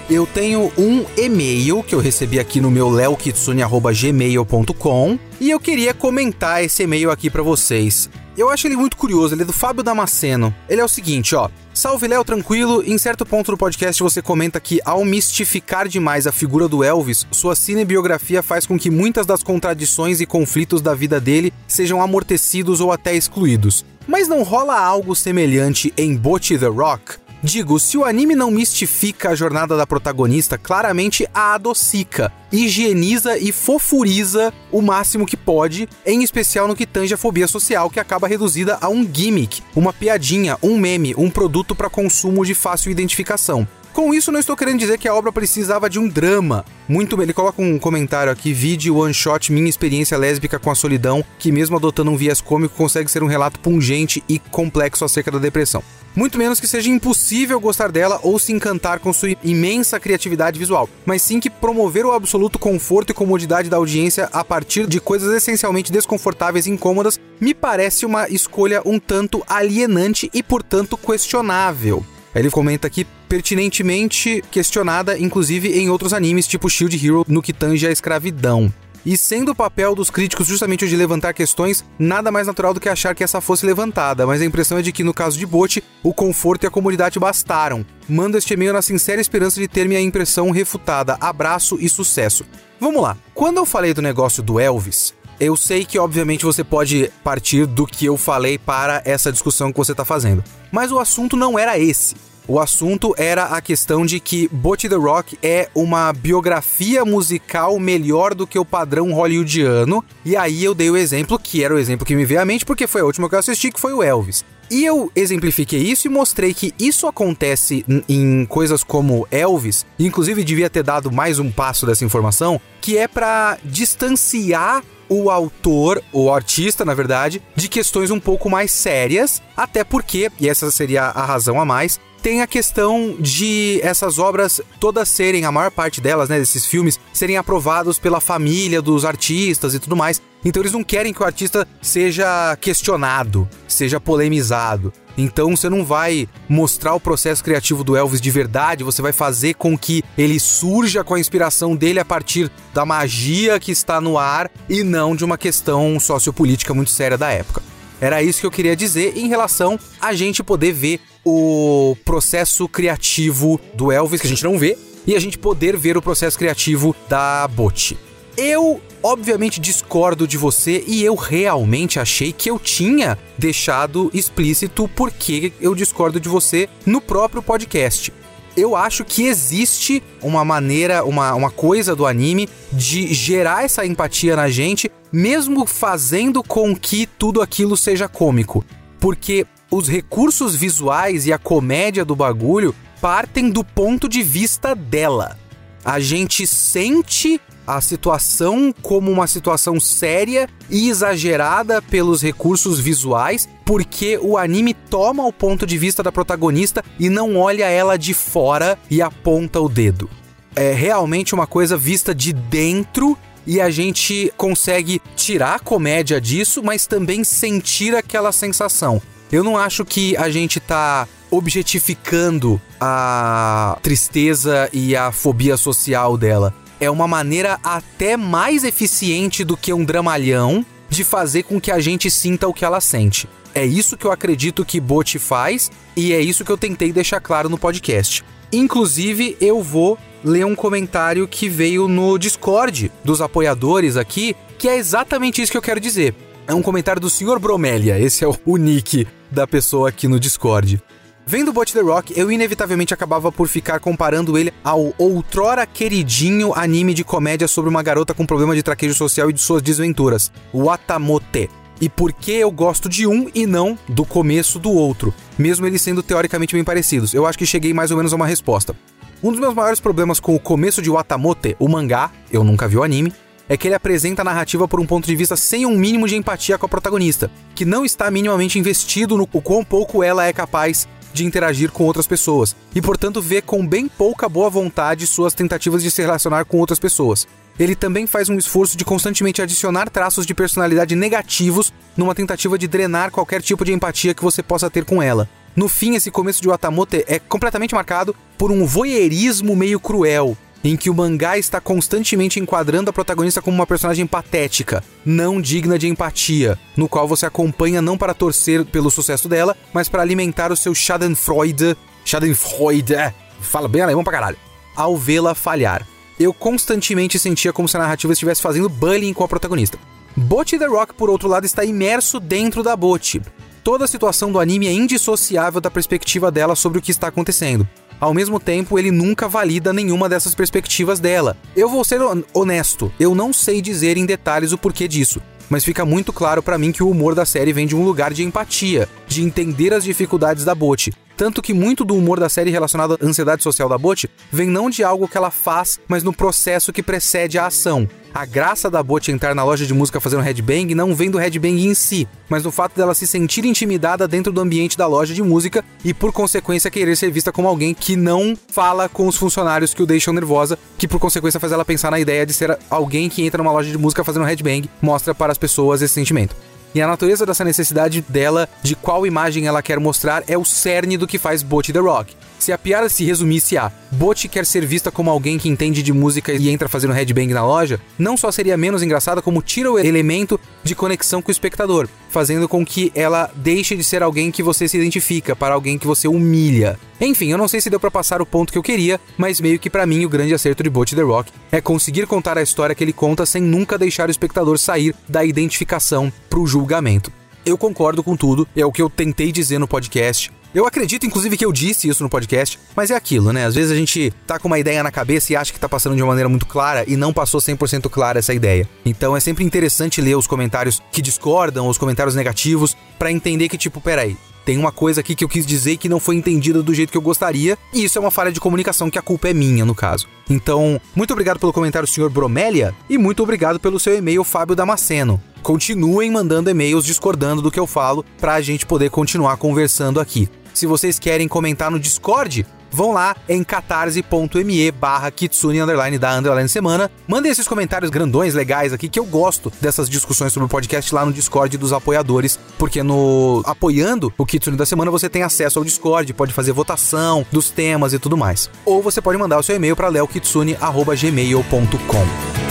[0.09, 6.63] Eu tenho um e-mail que eu recebi aqui no meu leokitsune.gmail.com e eu queria comentar
[6.63, 8.09] esse e-mail aqui para vocês.
[8.38, 10.53] Eu acho ele muito curioso, ele é do Fábio Damasceno.
[10.67, 11.49] Ele é o seguinte, ó.
[11.73, 12.83] Salve Léo, tranquilo.
[12.86, 17.25] Em certo ponto do podcast você comenta que ao mistificar demais a figura do Elvis,
[17.31, 22.81] sua cinebiografia faz com que muitas das contradições e conflitos da vida dele sejam amortecidos
[22.81, 23.86] ou até excluídos.
[24.05, 27.24] Mas não rola algo semelhante em Bocce the Rock?
[27.45, 33.51] Digo, se o anime não mistifica a jornada da protagonista, claramente a adocica, higieniza e
[33.51, 38.27] fofuriza o máximo que pode, em especial no que tange a fobia social, que acaba
[38.27, 43.67] reduzida a um gimmick, uma piadinha, um meme, um produto para consumo de fácil identificação.
[43.95, 46.65] Com isso, não estou querendo dizer que a obra precisava de um drama.
[46.85, 51.23] Muito Ele coloca um comentário aqui: vídeo one shot Minha experiência lésbica com a solidão,
[51.39, 55.39] que mesmo adotando um viés cômico, consegue ser um relato pungente e complexo acerca da
[55.39, 55.81] depressão.
[56.13, 60.89] Muito menos que seja impossível gostar dela ou se encantar com sua imensa criatividade visual,
[61.05, 65.33] mas sim que promover o absoluto conforto e comodidade da audiência a partir de coisas
[65.33, 72.05] essencialmente desconfortáveis e incômodas me parece uma escolha um tanto alienante e, portanto, questionável.
[72.36, 77.88] Ele comenta aqui pertinentemente questionada, inclusive em outros animes, tipo Shield Hero, no que tange
[77.88, 78.71] a escravidão.
[79.05, 82.79] E sendo o papel dos críticos justamente o de levantar questões, nada mais natural do
[82.79, 85.45] que achar que essa fosse levantada, mas a impressão é de que no caso de
[85.45, 87.86] Bote, o conforto e a comodidade bastaram.
[88.09, 91.17] Mando este e-mail na sincera esperança de ter minha impressão refutada.
[91.21, 92.43] Abraço e sucesso.
[92.79, 93.15] Vamos lá.
[93.36, 97.86] Quando eu falei do negócio do Elvis, eu sei que obviamente você pode partir do
[97.86, 100.43] que eu falei para essa discussão que você está fazendo.
[100.71, 102.15] Mas o assunto não era esse.
[102.47, 108.36] O assunto era a questão de que Bot the Rock é uma biografia musical melhor
[108.36, 110.03] do que o padrão hollywoodiano.
[110.23, 112.63] E aí eu dei o exemplo, que era o exemplo que me veio à mente,
[112.63, 114.45] porque foi a última que eu assisti, que foi o Elvis.
[114.69, 120.69] E eu exemplifiquei isso e mostrei que isso acontece em coisas como Elvis, inclusive devia
[120.69, 126.83] ter dado mais um passo dessa informação, que é para distanciar o autor, o artista,
[126.83, 131.59] na verdade, de questões um pouco mais sérias, até porque, e essa seria a razão
[131.59, 136.39] a mais, tem a questão de essas obras todas serem, a maior parte delas, né,
[136.39, 140.19] desses filmes, serem aprovados pela família dos artistas e tudo mais.
[140.43, 144.91] Então eles não querem que o artista seja questionado, seja polemizado.
[145.15, 149.53] Então você não vai mostrar o processo criativo do Elvis de verdade, você vai fazer
[149.53, 154.17] com que ele surja com a inspiração dele a partir da magia que está no
[154.17, 157.74] ar e não de uma questão sociopolítica muito séria da época.
[157.99, 163.59] Era isso que eu queria dizer em relação a gente poder ver o processo criativo
[163.73, 164.77] do Elvis, que a gente não vê,
[165.07, 167.97] e a gente poder ver o processo criativo da Bot.
[168.37, 175.53] Eu, obviamente, discordo de você e eu realmente achei que eu tinha deixado explícito porque
[175.61, 178.11] eu discordo de você no próprio podcast.
[178.55, 184.35] Eu acho que existe uma maneira, uma, uma coisa do anime de gerar essa empatia
[184.35, 188.63] na gente, mesmo fazendo com que tudo aquilo seja cômico.
[188.99, 195.37] Porque os recursos visuais e a comédia do bagulho partem do ponto de vista dela.
[195.83, 204.18] A gente sente a situação como uma situação séria e exagerada pelos recursos visuais, porque
[204.22, 208.78] o anime toma o ponto de vista da protagonista e não olha ela de fora
[208.89, 210.09] e aponta o dedo.
[210.55, 216.63] É realmente uma coisa vista de dentro e a gente consegue tirar a comédia disso,
[216.63, 219.01] mas também sentir aquela sensação.
[219.32, 226.53] Eu não acho que a gente tá objetificando a tristeza e a fobia social dela.
[226.80, 231.80] É uma maneira até mais eficiente do que um dramalhão de fazer com que a
[231.80, 233.28] gente sinta o que ela sente.
[233.53, 237.21] É isso que eu acredito que Bot faz e é isso que eu tentei deixar
[237.21, 238.23] claro no podcast.
[238.51, 244.76] Inclusive, eu vou ler um comentário que veio no Discord dos apoiadores aqui, que é
[244.76, 246.13] exatamente isso que eu quero dizer.
[246.47, 247.39] É um comentário do Sr.
[247.39, 250.82] Bromélia, esse é o nick da pessoa aqui no Discord.
[251.28, 256.93] Vendo Bot The Rock, eu inevitavelmente acabava por ficar comparando ele ao outrora queridinho anime
[256.93, 261.49] de comédia sobre uma garota com problema de traquejo social e de suas desventuras, Watamote.
[261.82, 265.82] E por que eu gosto de um e não do começo do outro, mesmo eles
[265.82, 267.11] sendo teoricamente bem parecidos?
[267.11, 268.76] Eu acho que cheguei mais ou menos a uma resposta.
[269.23, 272.78] Um dos meus maiores problemas com o começo de Watamote, o mangá, eu nunca vi
[272.78, 273.11] o anime,
[273.49, 276.15] é que ele apresenta a narrativa por um ponto de vista sem um mínimo de
[276.15, 280.88] empatia com a protagonista, que não está minimamente investido no quão pouco ela é capaz
[281.16, 285.82] de interagir com outras pessoas, e portanto vê com bem pouca boa vontade suas tentativas
[285.82, 287.28] de se relacionar com outras pessoas.
[287.57, 292.68] Ele também faz um esforço de constantemente adicionar traços de personalidade negativos numa tentativa de
[292.68, 295.30] drenar qualquer tipo de empatia que você possa ter com ela.
[295.55, 300.38] No fim, esse começo de Watamote é completamente marcado por um voyeurismo meio cruel,
[300.68, 305.78] em que o mangá está constantemente enquadrando a protagonista como uma personagem patética, não digna
[305.78, 310.51] de empatia, no qual você acompanha não para torcer pelo sucesso dela, mas para alimentar
[310.51, 314.38] o seu Schadenfreude, Schadenfreude, é, fala bem alemão pra caralho,
[314.76, 315.88] ao vê-la falhar.
[316.20, 319.78] Eu constantemente sentia como se a narrativa estivesse fazendo bullying com a protagonista.
[320.18, 323.22] Bot The Rock, por outro lado, está imerso dentro da Bot.
[323.63, 327.68] Toda a situação do anime é indissociável da perspectiva dela sobre o que está acontecendo.
[327.99, 331.37] Ao mesmo tempo, ele nunca valida nenhuma dessas perspectivas dela.
[331.55, 331.99] Eu vou ser
[332.33, 336.57] honesto, eu não sei dizer em detalhes o porquê disso, mas fica muito claro para
[336.57, 339.83] mim que o humor da série vem de um lugar de empatia, de entender as
[339.83, 340.91] dificuldades da Bot.
[341.18, 344.70] Tanto que muito do humor da série relacionado à ansiedade social da Bot vem não
[344.70, 347.88] de algo que ela faz, mas no processo que precede a ação.
[348.13, 351.66] A graça da Bot entrar na loja de música fazendo headbang não vem do headbang
[351.66, 355.22] em si, mas do fato dela se sentir intimidada dentro do ambiente da loja de
[355.22, 359.74] música e, por consequência, querer ser vista como alguém que não fala com os funcionários
[359.74, 363.09] que o deixam nervosa, que por consequência faz ela pensar na ideia de ser alguém
[363.09, 366.36] que entra numa loja de música fazendo headbang, mostra para as pessoas esse sentimento.
[366.76, 370.97] E a natureza dessa necessidade dela, de qual imagem ela quer mostrar, é o cerne
[370.97, 372.13] do que faz Bot The Rock.
[372.39, 375.93] Se a piada se resumisse a Bot quer ser vista como alguém que entende de
[375.93, 379.79] música e entra fazendo headbang na loja, não só seria menos engraçada, como tira o
[379.79, 384.43] elemento de conexão com o espectador, fazendo com que ela deixe de ser alguém que
[384.43, 386.77] você se identifica para alguém que você humilha.
[386.99, 389.59] Enfim, eu não sei se deu para passar o ponto que eu queria, mas meio
[389.59, 392.75] que para mim o grande acerto de Bot The Rock é conseguir contar a história
[392.75, 397.11] que ele conta sem nunca deixar o espectador sair da identificação pro julgamento.
[397.45, 400.31] Eu concordo com tudo, é o que eu tentei dizer no podcast.
[400.55, 403.45] Eu acredito, inclusive, que eu disse isso no podcast, mas é aquilo, né?
[403.45, 405.97] Às vezes a gente tá com uma ideia na cabeça e acha que tá passando
[405.97, 408.65] de uma maneira muito clara e não passou 100% clara essa ideia.
[408.85, 413.57] Então é sempre interessante ler os comentários que discordam, os comentários negativos, para entender que,
[413.57, 416.73] tipo, peraí, tem uma coisa aqui que eu quis dizer que não foi entendida do
[416.73, 419.33] jeito que eu gostaria, e isso é uma falha de comunicação que a culpa é
[419.33, 420.07] minha, no caso.
[420.29, 425.21] Então, muito obrigado pelo comentário, senhor Bromélia, e muito obrigado pelo seu e-mail, Fábio Damasceno.
[425.43, 430.29] Continuem mandando e-mails discordando do que eu falo para a gente poder continuar conversando aqui.
[430.55, 436.47] Se vocês querem comentar no Discord, vão lá em catarse.me barra kitsune underline da underline
[436.47, 436.89] semana.
[437.05, 441.05] Mandem esses comentários grandões, legais aqui, que eu gosto dessas discussões sobre o podcast lá
[441.05, 445.65] no Discord dos apoiadores, porque no apoiando o Kitsune da semana você tem acesso ao
[445.65, 448.49] Discord, pode fazer votação dos temas e tudo mais.
[448.65, 452.44] Ou você pode mandar o seu e-mail para leokitsune.gmail.com.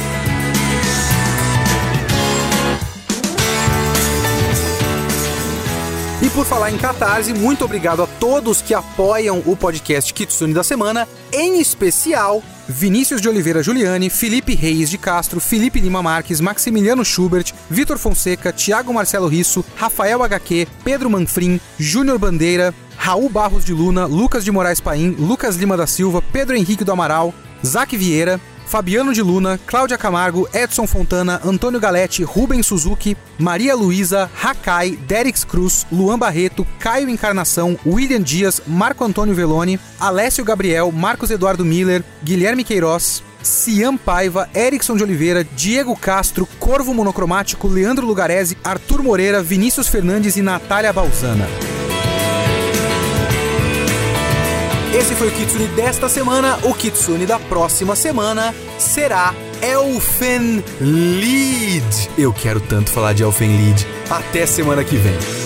[6.35, 11.07] por falar em Catarse, muito obrigado a todos que apoiam o podcast Kitsune da semana,
[11.32, 17.53] em especial Vinícius de Oliveira Juliane, Felipe Reis de Castro, Felipe Lima Marques, Maximiliano Schubert,
[17.70, 24.07] Vitor Fonseca, Thiago Marcelo Risso, Rafael HQ, Pedro Manfrim, Júnior Bandeira, Raul Barros de Luna,
[24.07, 27.32] Lucas de Moraes Paim, Lucas Lima da Silva, Pedro Henrique do Amaral,
[27.64, 34.31] Zac Vieira, Fabiano de Luna, Cláudia Camargo, Edson Fontana, Antônio Galete, Rubens Suzuki, Maria Luísa,
[34.43, 41.31] Hakai, Derix Cruz, Luan Barreto, Caio Encarnação, William Dias, Marco Antônio Veloni, Alessio Gabriel, Marcos
[41.31, 48.57] Eduardo Miller, Guilherme Queiroz, Cian Paiva, Erickson de Oliveira, Diego Castro, Corvo Monocromático, Leandro Lugarese,
[48.65, 51.47] Arthur Moreira, Vinícius Fernandes e Natália Balzana.
[54.97, 56.57] Esse foi o Kitsune desta semana.
[56.62, 62.11] O Kitsune da próxima semana será Elfen Lied.
[62.16, 63.84] Eu quero tanto falar de Elfen Lied.
[64.09, 65.43] Até semana que vem.